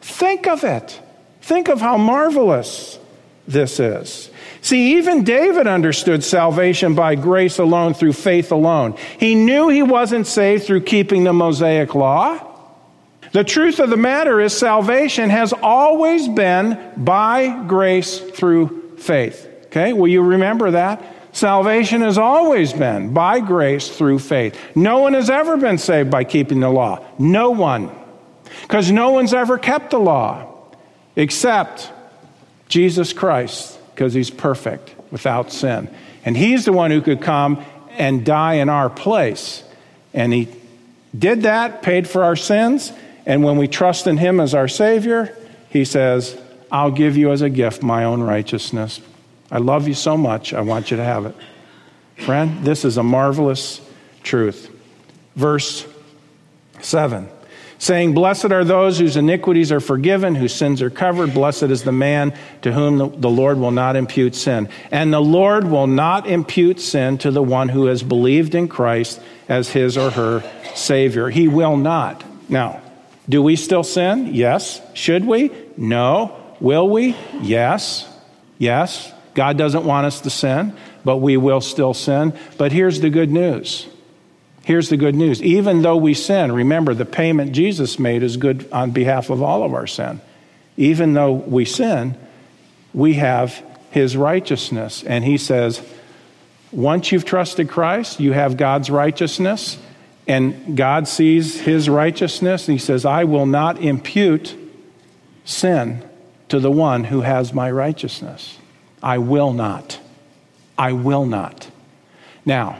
Think 0.00 0.46
of 0.46 0.64
it. 0.64 1.00
Think 1.42 1.68
of 1.68 1.80
how 1.80 1.96
marvelous 1.96 2.99
this 3.50 3.80
is. 3.80 4.30
See, 4.62 4.98
even 4.98 5.24
David 5.24 5.66
understood 5.66 6.22
salvation 6.22 6.94
by 6.94 7.14
grace 7.14 7.58
alone 7.58 7.94
through 7.94 8.12
faith 8.12 8.52
alone. 8.52 8.96
He 9.18 9.34
knew 9.34 9.68
he 9.68 9.82
wasn't 9.82 10.26
saved 10.26 10.64
through 10.64 10.82
keeping 10.82 11.24
the 11.24 11.32
Mosaic 11.32 11.94
law. 11.94 12.46
The 13.32 13.44
truth 13.44 13.78
of 13.78 13.90
the 13.90 13.96
matter 13.96 14.40
is, 14.40 14.56
salvation 14.56 15.30
has 15.30 15.52
always 15.52 16.28
been 16.28 16.92
by 16.96 17.64
grace 17.66 18.18
through 18.18 18.96
faith. 18.98 19.46
Okay, 19.66 19.92
will 19.92 20.08
you 20.08 20.20
remember 20.20 20.72
that? 20.72 21.02
Salvation 21.32 22.00
has 22.00 22.18
always 22.18 22.72
been 22.72 23.14
by 23.14 23.38
grace 23.38 23.88
through 23.88 24.18
faith. 24.18 24.58
No 24.74 24.98
one 24.98 25.14
has 25.14 25.30
ever 25.30 25.56
been 25.56 25.78
saved 25.78 26.10
by 26.10 26.24
keeping 26.24 26.58
the 26.60 26.68
law. 26.68 27.04
No 27.18 27.50
one. 27.50 27.90
Because 28.62 28.90
no 28.90 29.10
one's 29.10 29.32
ever 29.32 29.56
kept 29.58 29.90
the 29.90 30.00
law 30.00 30.52
except 31.14 31.92
Jesus 32.70 33.12
Christ, 33.12 33.78
because 33.94 34.14
he's 34.14 34.30
perfect 34.30 34.94
without 35.10 35.52
sin. 35.52 35.94
And 36.24 36.34
he's 36.34 36.64
the 36.64 36.72
one 36.72 36.90
who 36.90 37.02
could 37.02 37.20
come 37.20 37.62
and 37.90 38.24
die 38.24 38.54
in 38.54 38.70
our 38.70 38.88
place. 38.88 39.62
And 40.14 40.32
he 40.32 40.48
did 41.16 41.42
that, 41.42 41.82
paid 41.82 42.08
for 42.08 42.24
our 42.24 42.36
sins. 42.36 42.90
And 43.26 43.44
when 43.44 43.58
we 43.58 43.68
trust 43.68 44.06
in 44.06 44.16
him 44.16 44.40
as 44.40 44.54
our 44.54 44.68
Savior, 44.68 45.36
he 45.68 45.84
says, 45.84 46.40
I'll 46.72 46.90
give 46.90 47.18
you 47.18 47.30
as 47.30 47.42
a 47.42 47.50
gift 47.50 47.82
my 47.82 48.04
own 48.04 48.22
righteousness 48.22 49.00
I 49.50 49.58
love 49.58 49.88
you 49.88 49.94
so 49.94 50.16
much, 50.16 50.54
I 50.54 50.60
want 50.60 50.90
you 50.90 50.96
to 50.96 51.04
have 51.04 51.26
it. 51.26 51.34
Friend, 52.24 52.64
this 52.64 52.84
is 52.84 52.96
a 52.98 53.02
marvelous 53.02 53.80
truth. 54.22 54.70
Verse 55.34 55.86
7 56.80 57.28
saying, 57.80 58.12
Blessed 58.14 58.52
are 58.52 58.62
those 58.62 58.98
whose 58.98 59.16
iniquities 59.16 59.72
are 59.72 59.80
forgiven, 59.80 60.36
whose 60.36 60.54
sins 60.54 60.80
are 60.82 60.90
covered. 60.90 61.34
Blessed 61.34 61.64
is 61.64 61.82
the 61.82 61.90
man 61.90 62.32
to 62.62 62.70
whom 62.70 62.98
the 63.20 63.30
Lord 63.30 63.58
will 63.58 63.72
not 63.72 63.96
impute 63.96 64.36
sin. 64.36 64.68
And 64.92 65.12
the 65.12 65.20
Lord 65.20 65.64
will 65.64 65.88
not 65.88 66.28
impute 66.28 66.78
sin 66.78 67.18
to 67.18 67.32
the 67.32 67.42
one 67.42 67.68
who 67.68 67.86
has 67.86 68.04
believed 68.04 68.54
in 68.54 68.68
Christ 68.68 69.20
as 69.48 69.70
his 69.70 69.98
or 69.98 70.10
her 70.10 70.44
Savior. 70.76 71.30
He 71.30 71.48
will 71.48 71.76
not. 71.76 72.22
Now, 72.48 72.82
do 73.28 73.42
we 73.42 73.56
still 73.56 73.82
sin? 73.82 74.34
Yes. 74.34 74.80
Should 74.94 75.24
we? 75.24 75.50
No. 75.76 76.36
Will 76.60 76.88
we? 76.88 77.16
Yes. 77.40 78.06
Yes. 78.58 79.10
God 79.34 79.56
doesn't 79.56 79.84
want 79.84 80.06
us 80.06 80.20
to 80.22 80.30
sin, 80.30 80.76
but 81.04 81.16
we 81.16 81.38
will 81.38 81.62
still 81.62 81.94
sin. 81.94 82.34
But 82.58 82.72
here's 82.72 83.00
the 83.00 83.08
good 83.08 83.30
news. 83.30 83.88
Here's 84.64 84.88
the 84.88 84.96
good 84.96 85.14
news. 85.14 85.42
Even 85.42 85.82
though 85.82 85.96
we 85.96 86.14
sin, 86.14 86.52
remember 86.52 86.94
the 86.94 87.04
payment 87.04 87.52
Jesus 87.52 87.98
made 87.98 88.22
is 88.22 88.36
good 88.36 88.70
on 88.72 88.90
behalf 88.90 89.30
of 89.30 89.42
all 89.42 89.62
of 89.62 89.74
our 89.74 89.86
sin. 89.86 90.20
Even 90.76 91.14
though 91.14 91.32
we 91.32 91.64
sin, 91.64 92.16
we 92.92 93.14
have 93.14 93.64
his 93.90 94.16
righteousness. 94.16 95.02
And 95.02 95.24
he 95.24 95.38
says, 95.38 95.82
once 96.72 97.10
you've 97.10 97.24
trusted 97.24 97.68
Christ, 97.68 98.20
you 98.20 98.32
have 98.32 98.56
God's 98.56 98.90
righteousness, 98.90 99.78
and 100.28 100.76
God 100.76 101.08
sees 101.08 101.60
his 101.60 101.88
righteousness, 101.88 102.68
and 102.68 102.78
he 102.78 102.84
says, 102.84 103.04
I 103.04 103.24
will 103.24 103.46
not 103.46 103.80
impute 103.80 104.56
sin 105.44 106.08
to 106.48 106.60
the 106.60 106.70
one 106.70 107.04
who 107.04 107.22
has 107.22 107.52
my 107.52 107.70
righteousness. 107.70 108.58
I 109.02 109.18
will 109.18 109.52
not. 109.52 109.98
I 110.78 110.92
will 110.92 111.26
not. 111.26 111.68
Now, 112.44 112.78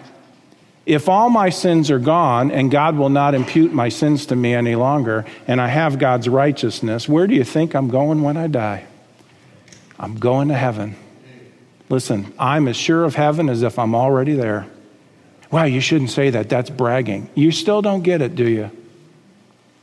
if 0.87 1.09
all 1.09 1.31
my 1.31 1.51
sins 1.51 1.91
are 1.91 1.99
gone 1.99 2.51
and 2.51 2.71
God 2.71 2.97
will 2.97 3.09
not 3.09 3.35
impute 3.35 3.73
my 3.73 3.89
sins 3.89 4.27
to 4.27 4.37
me 4.37 4.55
any 4.55 4.75
longer, 4.75 5.25
and 5.47 5.61
I 5.61 5.69
have 5.69 5.99
God's 5.99 6.29
righteousness, 6.29 7.09
where 7.09 7.27
do 7.27 7.35
you 7.35 7.45
think 7.45 7.75
I'm 7.75 7.89
going 7.89 8.23
when 8.23 8.37
I 8.37 8.47
die? 8.47 8.87
I'm 9.99 10.19
going 10.19 10.49
to 10.49 10.55
heaven. 10.55 10.97
Listen, 11.89 12.33
I'm 12.39 12.69
as 12.69 12.77
sure 12.77 13.05
of 13.05 13.15
heaven 13.15 13.49
as 13.49 13.63
if 13.63 13.79
I'm 13.79 13.95
already 13.95 14.35
there. 14.35 14.67
Wow, 15.51 15.65
you 15.65 15.81
shouldn't 15.81 16.11
say 16.11 16.31
that. 16.31 16.49
That's 16.49 16.71
bragging. 16.71 17.29
You 17.35 17.51
still 17.51 17.83
don't 17.83 18.03
get 18.03 18.23
it, 18.23 18.35
do 18.35 18.49
you? 18.49 18.71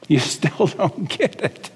You 0.08 0.20
still 0.20 0.68
don't 0.68 1.08
get 1.10 1.42
it. 1.42 1.70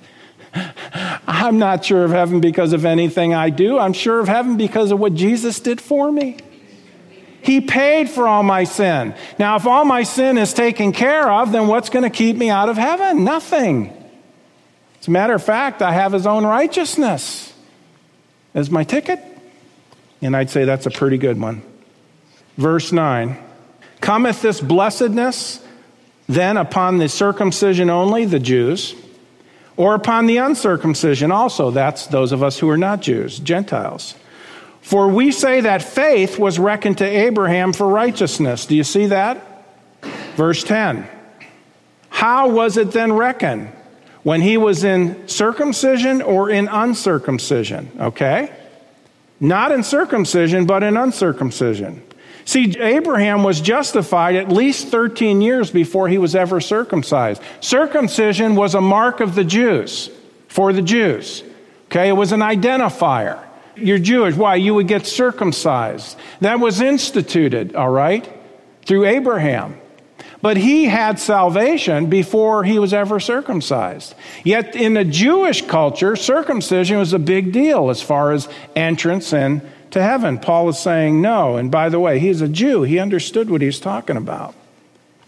I'm 1.28 1.60
not 1.60 1.86
sure 1.86 2.04
of 2.04 2.12
heaven 2.12 2.42
because 2.42 2.74
of 2.74 2.84
anything 2.84 3.34
I 3.34 3.50
do. 3.50 3.80
I'm 3.80 3.94
sure 3.94 4.20
of 4.20 4.28
heaven 4.28 4.58
because 4.58 4.92
of 4.92 5.00
what 5.00 5.14
Jesus 5.14 5.60
did 5.60 5.80
for 5.80 6.12
me. 6.12 6.38
He 7.42 7.62
paid 7.62 8.10
for 8.10 8.28
all 8.28 8.44
my 8.44 8.64
sin. 8.64 9.16
Now, 9.40 9.56
if 9.56 9.66
all 9.66 9.86
my 9.86 10.04
sin 10.04 10.38
is 10.38 10.54
taken 10.54 10.92
care 10.92 11.32
of, 11.32 11.52
then 11.52 11.68
what's 11.68 11.90
going 11.90 12.04
to 12.04 12.10
keep 12.10 12.38
me 12.38 12.50
out 12.50 12.70
of 12.70 12.78
heaven? 12.78 13.24
Nothing. 13.24 13.92
As 15.00 15.08
a 15.08 15.12
matter 15.12 15.34
of 15.34 15.44
fact, 15.44 15.82
I 15.82 15.92
have 15.92 16.14
his 16.14 16.28
own 16.28 16.46
righteousness 16.46 17.54
as 18.54 18.70
my 18.70 18.84
ticket. 18.84 19.20
And 20.22 20.36
I'd 20.36 20.50
say 20.50 20.66
that's 20.66 20.86
a 20.86 20.92
pretty 20.92 21.18
good 21.18 21.40
one. 21.40 21.64
Verse 22.58 22.92
9 22.92 23.38
Cometh 24.02 24.42
this 24.42 24.62
blessedness 24.62 25.66
then 26.28 26.58
upon 26.58 26.98
the 26.98 27.10
circumcision 27.10 27.90
only, 27.90 28.26
the 28.26 28.40
Jews? 28.40 28.96
or 29.78 29.96
upon 29.96 30.26
the 30.26 30.38
uncircumcision 30.38 31.32
also. 31.32 31.72
That's 31.72 32.08
those 32.08 32.32
of 32.32 32.44
us 32.44 32.60
who 32.60 32.70
are 32.70 32.78
not 32.78 33.02
Jews, 33.02 33.40
Gentiles. 33.40 34.16
For 34.82 35.08
we 35.08 35.32
say 35.32 35.62
that 35.62 35.84
faith 35.84 36.40
was 36.40 36.60
reckoned 36.60 36.98
to 37.00 37.06
Abraham 37.06 37.74
for 37.74 37.88
righteousness. 37.88 38.66
Do 38.66 38.76
you 38.76 38.84
see 38.84 39.08
that? 39.08 39.66
Verse 40.36 40.64
10. 40.64 41.08
How 42.10 42.50
was 42.50 42.78
it 42.78 42.92
then 42.92 43.14
reckoned? 43.14 43.72
when 44.24 44.42
he 44.42 44.58
was 44.58 44.84
in 44.84 45.28
circumcision 45.28 46.22
or 46.22 46.50
in 46.50 46.68
uncircumcision, 46.68 47.92
okay? 48.00 48.52
Not 49.40 49.72
in 49.72 49.84
circumcision, 49.84 50.66
but 50.66 50.84
in 50.84 50.96
uncircumcision. 50.96 52.04
See, 52.46 52.80
Abraham 52.80 53.44
was 53.44 53.62
justified 53.62 54.36
at 54.36 54.50
least 54.50 54.88
13 54.90 55.42
years 55.42 55.72
before 55.72 56.08
he 56.08 56.18
was 56.18 56.36
ever 56.36 56.60
circumcised. 56.60 57.42
Circumcision 57.60 58.56
was 58.56 58.76
a 58.76 58.82
mark 58.82 59.20
of 59.20 59.36
the 59.36 59.44
Jews, 59.44 60.10
for 60.48 60.74
the 60.74 60.82
Jews. 60.82 61.44
Okay, 61.86 62.10
it 62.10 62.14
was 62.14 62.32
an 62.32 62.40
identifier. 62.40 63.44
You're 63.82 64.00
Jewish. 64.00 64.36
Why? 64.36 64.56
You 64.56 64.74
would 64.76 64.88
get 64.88 65.06
circumcised. 65.06 66.18
That 66.42 66.60
was 66.60 66.82
instituted, 66.82 67.76
all 67.76 67.90
right, 67.90 68.28
through 68.86 69.06
Abraham. 69.06 69.78
But 70.42 70.58
he 70.58 70.86
had 70.86 71.20
salvation 71.20 72.08
before 72.08 72.64
he 72.64 72.80
was 72.80 72.94
ever 72.94 73.20
circumcised. 73.20 74.16
Yet 74.44 74.76
in 74.76 74.96
the 74.96 75.06
Jewish 75.06 75.62
culture, 75.62 76.16
circumcision 76.16 76.98
was 76.98 77.14
a 77.14 77.20
big 77.20 77.52
deal 77.52 77.90
as 77.92 78.02
far 78.02 78.32
as 78.32 78.50
entrance 78.76 79.34
and 79.34 79.62
to 79.92 80.02
heaven. 80.02 80.40
Paul 80.40 80.70
is 80.70 80.80
saying 80.80 81.22
no. 81.22 81.58
And 81.58 81.70
by 81.70 81.90
the 81.90 82.00
way, 82.00 82.18
he's 82.18 82.42
a 82.42 82.48
Jew. 82.48 82.82
He 82.84 82.98
understood 82.98 83.50
what 83.50 83.62
he's 83.62 83.80
talking 83.80 84.18
about. 84.18 84.56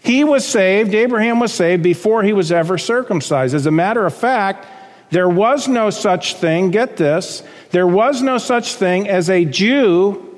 He 0.02 0.24
was 0.24 0.46
saved, 0.46 0.94
Abraham 0.94 1.40
was 1.40 1.52
saved 1.52 1.82
before 1.82 2.22
he 2.22 2.34
was 2.34 2.52
ever 2.52 2.76
circumcised. 2.76 3.54
As 3.54 3.64
a 3.64 3.70
matter 3.70 4.04
of 4.04 4.14
fact, 4.14 4.66
there 5.10 5.28
was 5.28 5.68
no 5.68 5.90
such 5.90 6.34
thing, 6.36 6.70
get 6.70 6.96
this, 6.96 7.42
there 7.70 7.86
was 7.86 8.22
no 8.22 8.38
such 8.38 8.74
thing 8.74 9.08
as 9.08 9.30
a 9.30 9.44
Jew 9.44 10.30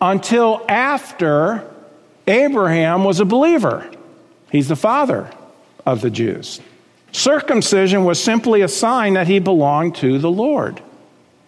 until 0.00 0.64
after 0.68 1.68
Abraham 2.26 3.04
was 3.04 3.20
a 3.20 3.24
believer. 3.24 3.88
He's 4.50 4.68
the 4.68 4.76
father 4.76 5.30
of 5.86 6.00
the 6.00 6.10
Jews. 6.10 6.60
Circumcision 7.12 8.04
was 8.04 8.22
simply 8.22 8.62
a 8.62 8.68
sign 8.68 9.14
that 9.14 9.26
he 9.26 9.38
belonged 9.38 9.96
to 9.96 10.18
the 10.18 10.30
Lord. 10.30 10.80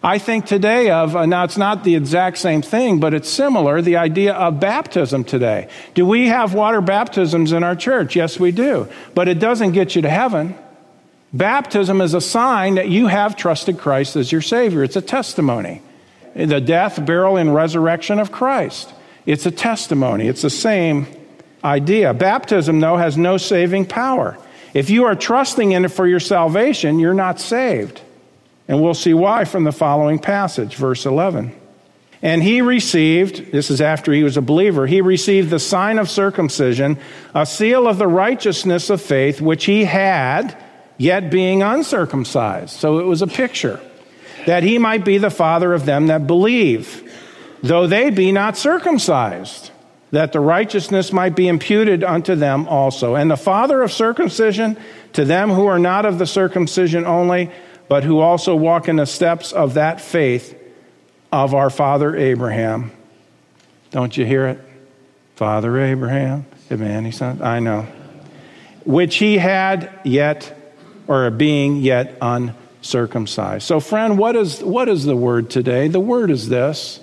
I 0.05 0.19
think 0.19 0.47
today 0.47 0.91
of, 0.91 1.15
uh, 1.15 1.27
now 1.27 1.45
it's 1.45 1.57
not 1.57 1.85
the 1.85 1.95
exact 1.95 2.39
same 2.39 2.61
thing, 2.61 2.99
but 2.99 3.15
it's 3.15 3.29
similar, 3.29 3.81
the 3.81 3.97
idea 3.97 4.35
of 4.35 4.59
baptism 4.59 5.23
today. 5.23 5.69
Do 5.95 6.05
we 6.05 6.27
have 6.27 6.55
water 6.55 6.81
baptisms 6.81 7.53
in 7.53 7.63
our 7.63 7.77
church? 7.77 8.17
Yes, 8.17 8.41
we 8.41 8.51
do. 8.51 8.89
But 9.15 9.29
it 9.29 9.39
doesn't 9.39 9.73
get 9.73 9.95
you 9.95 10.03
to 10.03 10.11
heaven. 10.11 10.57
Baptism 11.33 12.01
is 12.01 12.15
a 12.15 12.21
sign 12.21 12.75
that 12.75 12.89
you 12.89 13.07
have 13.07 13.37
trusted 13.37 13.79
Christ 13.79 14.17
as 14.17 14.31
your 14.31 14.43
Savior. 14.43 14.85
It's 14.85 14.97
a 14.97 15.03
testimony. 15.03 15.83
The 16.35 16.61
death, 16.61 17.05
burial, 17.05 17.37
and 17.37 17.55
resurrection 17.55 18.19
of 18.19 18.33
Christ. 18.33 18.93
It's 19.25 19.47
a 19.47 19.51
testimony. 19.51 20.29
It's 20.29 20.43
the 20.43 20.51
same 20.51 21.07
idea. 21.65 22.13
Baptism, 22.13 22.81
though, 22.81 22.97
has 22.97 23.17
no 23.17 23.37
saving 23.37 23.87
power. 23.87 24.39
If 24.75 24.91
you 24.91 25.05
are 25.05 25.15
trusting 25.15 25.73
in 25.73 25.85
it 25.85 25.91
for 25.91 26.07
your 26.07 26.21
salvation, 26.21 26.99
you're 26.99 27.15
not 27.15 27.41
saved. 27.41 28.01
And 28.69 28.83
we'll 28.83 28.95
see 28.95 29.15
why 29.15 29.45
from 29.45 29.65
the 29.65 29.73
following 29.73 30.19
passage, 30.19 30.77
verse 30.77 31.07
11. 31.07 31.55
And 32.23 32.43
he 32.43 32.63
received, 32.63 33.53
this 33.53 33.71
is 33.71 33.81
after 33.81 34.13
he 34.13 34.23
was 34.23 34.37
a 34.37 34.43
believer, 34.43 34.87
he 34.87 35.01
received 35.01 35.51
the 35.51 35.59
sign 35.59 35.99
of 35.99 36.09
circumcision, 36.09 36.99
a 37.35 37.45
seal 37.45 37.89
of 37.89 37.99
the 37.99 38.07
righteousness 38.07 38.91
of 38.91 39.03
faith, 39.03 39.41
which 39.41 39.65
he 39.65 39.85
had, 39.85 40.57
yet 40.99 41.31
being 41.31 41.63
uncircumcised. 41.63 42.71
So 42.71 42.99
it 42.99 43.05
was 43.05 43.23
a 43.23 43.27
picture 43.27 43.81
that 44.47 44.63
he 44.63 44.79
might 44.79 45.05
be 45.05 45.19
the 45.19 45.31
father 45.31 45.73
of 45.73 45.85
them 45.87 46.09
that 46.09 46.27
believe, 46.27 47.11
though 47.63 47.87
they 47.87 48.11
be 48.11 48.33
not 48.33 48.57
circumcised, 48.57 49.71
that 50.11 50.33
the 50.33 50.41
righteousness 50.41 51.13
might 51.13 51.35
be 51.35 51.49
imputed 51.49 52.05
unto 52.05 52.35
them 52.35 52.69
also. 52.69 53.15
And 53.15 53.31
the 53.31 53.37
father 53.37 53.83
of 53.83 53.93
circumcision 53.93 54.77
to 55.15 55.25
them 55.25 55.51
who 55.51 55.67
are 55.67 55.79
not 55.79 56.05
of 56.05 56.19
the 56.19 56.27
circumcision 56.27 57.07
only, 57.07 57.51
but 57.89 58.05
who 58.05 58.21
also 58.21 58.55
walk 58.55 58.89
in 58.89 58.97
the 58.97 59.07
steps 59.07 59.53
of 59.53 59.75
that 59.75 60.01
faith 60.01 60.59
of 61.31 61.55
our 61.55 61.71
father 61.71 62.15
Abraham. 62.15 62.93
Don't 63.91 64.17
you 64.17 64.25
hear 64.25 64.47
it? 64.49 64.61
Father 65.37 65.79
Abraham, 65.81 66.47
the 66.69 66.77
man 66.77 67.05
he 67.05 67.11
sent. 67.11 67.41
I 67.41 67.59
know. 67.59 67.87
Which 68.85 69.17
he 69.17 69.39
had 69.39 69.91
yet, 70.05 70.57
or 71.13 71.27
a 71.27 71.31
being 71.31 71.77
yet 71.77 72.17
uncircumcised. 72.23 73.67
So, 73.67 73.81
friend, 73.81 74.17
what 74.17 74.35
is, 74.35 74.65
what 74.65 74.89
is 74.89 75.05
the 75.05 75.17
word 75.17 75.51
today? 75.51 75.89
The 75.89 76.01
word 76.01 76.31
is 76.31 76.49
this 76.49 77.01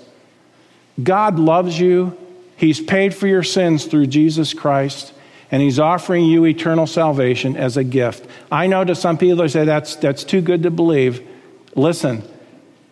God 1.01 1.37
loves 1.37 1.79
you, 1.79 2.17
He's 2.57 2.81
paid 2.81 3.13
for 3.13 3.27
your 3.27 3.43
sins 3.43 3.85
through 3.85 4.07
Jesus 4.07 4.53
Christ 4.53 5.13
and 5.51 5.61
he's 5.61 5.79
offering 5.79 6.25
you 6.25 6.45
eternal 6.45 6.85
salvation 6.85 7.57
as 7.57 7.75
a 7.75 7.83
gift. 7.83 8.29
I 8.51 8.67
know 8.67 8.83
to 8.83 8.93
some 8.93 9.17
people 9.17 9.37
they 9.37 9.47
say 9.47 9.65
that's, 9.65 9.95
that's 9.95 10.23
too 10.23 10.41
good 10.41 10.63
to 10.63 10.69
believe. 10.69 11.27
Listen, 11.75 12.23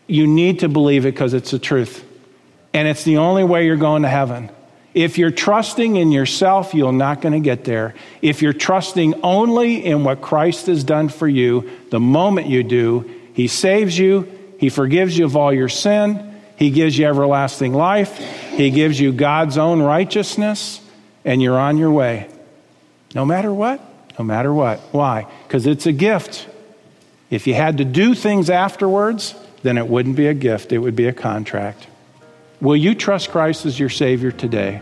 you 0.07 0.26
need 0.26 0.61
to 0.61 0.70
believe 0.70 1.05
it 1.05 1.13
because 1.13 1.36
it's 1.36 1.51
the 1.51 1.59
truth. 1.59 2.03
And 2.74 2.88
it's 2.88 3.03
the 3.03 3.18
only 3.18 3.43
way 3.43 3.65
you're 3.65 3.76
going 3.76 4.01
to 4.01 4.09
heaven. 4.09 4.49
If 4.97 5.19
you're 5.19 5.29
trusting 5.29 5.95
in 5.95 6.11
yourself, 6.11 6.73
you're 6.73 6.91
not 6.91 7.21
going 7.21 7.33
to 7.33 7.39
get 7.39 7.65
there. 7.65 7.93
If 8.23 8.41
you're 8.41 8.51
trusting 8.51 9.21
only 9.21 9.85
in 9.85 10.03
what 10.03 10.21
Christ 10.21 10.65
has 10.65 10.83
done 10.83 11.09
for 11.09 11.27
you, 11.27 11.69
the 11.91 11.99
moment 11.99 12.47
you 12.47 12.63
do, 12.63 13.07
He 13.35 13.47
saves 13.47 13.95
you, 13.95 14.27
He 14.59 14.69
forgives 14.69 15.15
you 15.15 15.25
of 15.25 15.37
all 15.37 15.53
your 15.53 15.69
sin, 15.69 16.41
He 16.55 16.71
gives 16.71 16.97
you 16.97 17.05
everlasting 17.05 17.75
life, 17.75 18.17
He 18.17 18.71
gives 18.71 18.99
you 18.99 19.13
God's 19.13 19.59
own 19.59 19.83
righteousness, 19.83 20.81
and 21.23 21.43
you're 21.43 21.59
on 21.59 21.77
your 21.77 21.91
way. 21.91 22.27
No 23.13 23.23
matter 23.23 23.53
what? 23.53 23.79
No 24.17 24.25
matter 24.25 24.51
what. 24.51 24.79
Why? 24.93 25.27
Because 25.47 25.67
it's 25.67 25.85
a 25.85 25.91
gift. 25.91 26.47
If 27.29 27.45
you 27.45 27.53
had 27.53 27.77
to 27.77 27.85
do 27.85 28.15
things 28.15 28.49
afterwards, 28.49 29.35
then 29.61 29.77
it 29.77 29.87
wouldn't 29.87 30.15
be 30.15 30.25
a 30.25 30.33
gift, 30.33 30.71
it 30.71 30.79
would 30.79 30.95
be 30.95 31.05
a 31.05 31.13
contract. 31.13 31.85
Will 32.59 32.75
you 32.75 32.95
trust 32.95 33.29
Christ 33.29 33.67
as 33.67 33.79
your 33.79 33.89
Savior 33.89 34.31
today? 34.31 34.81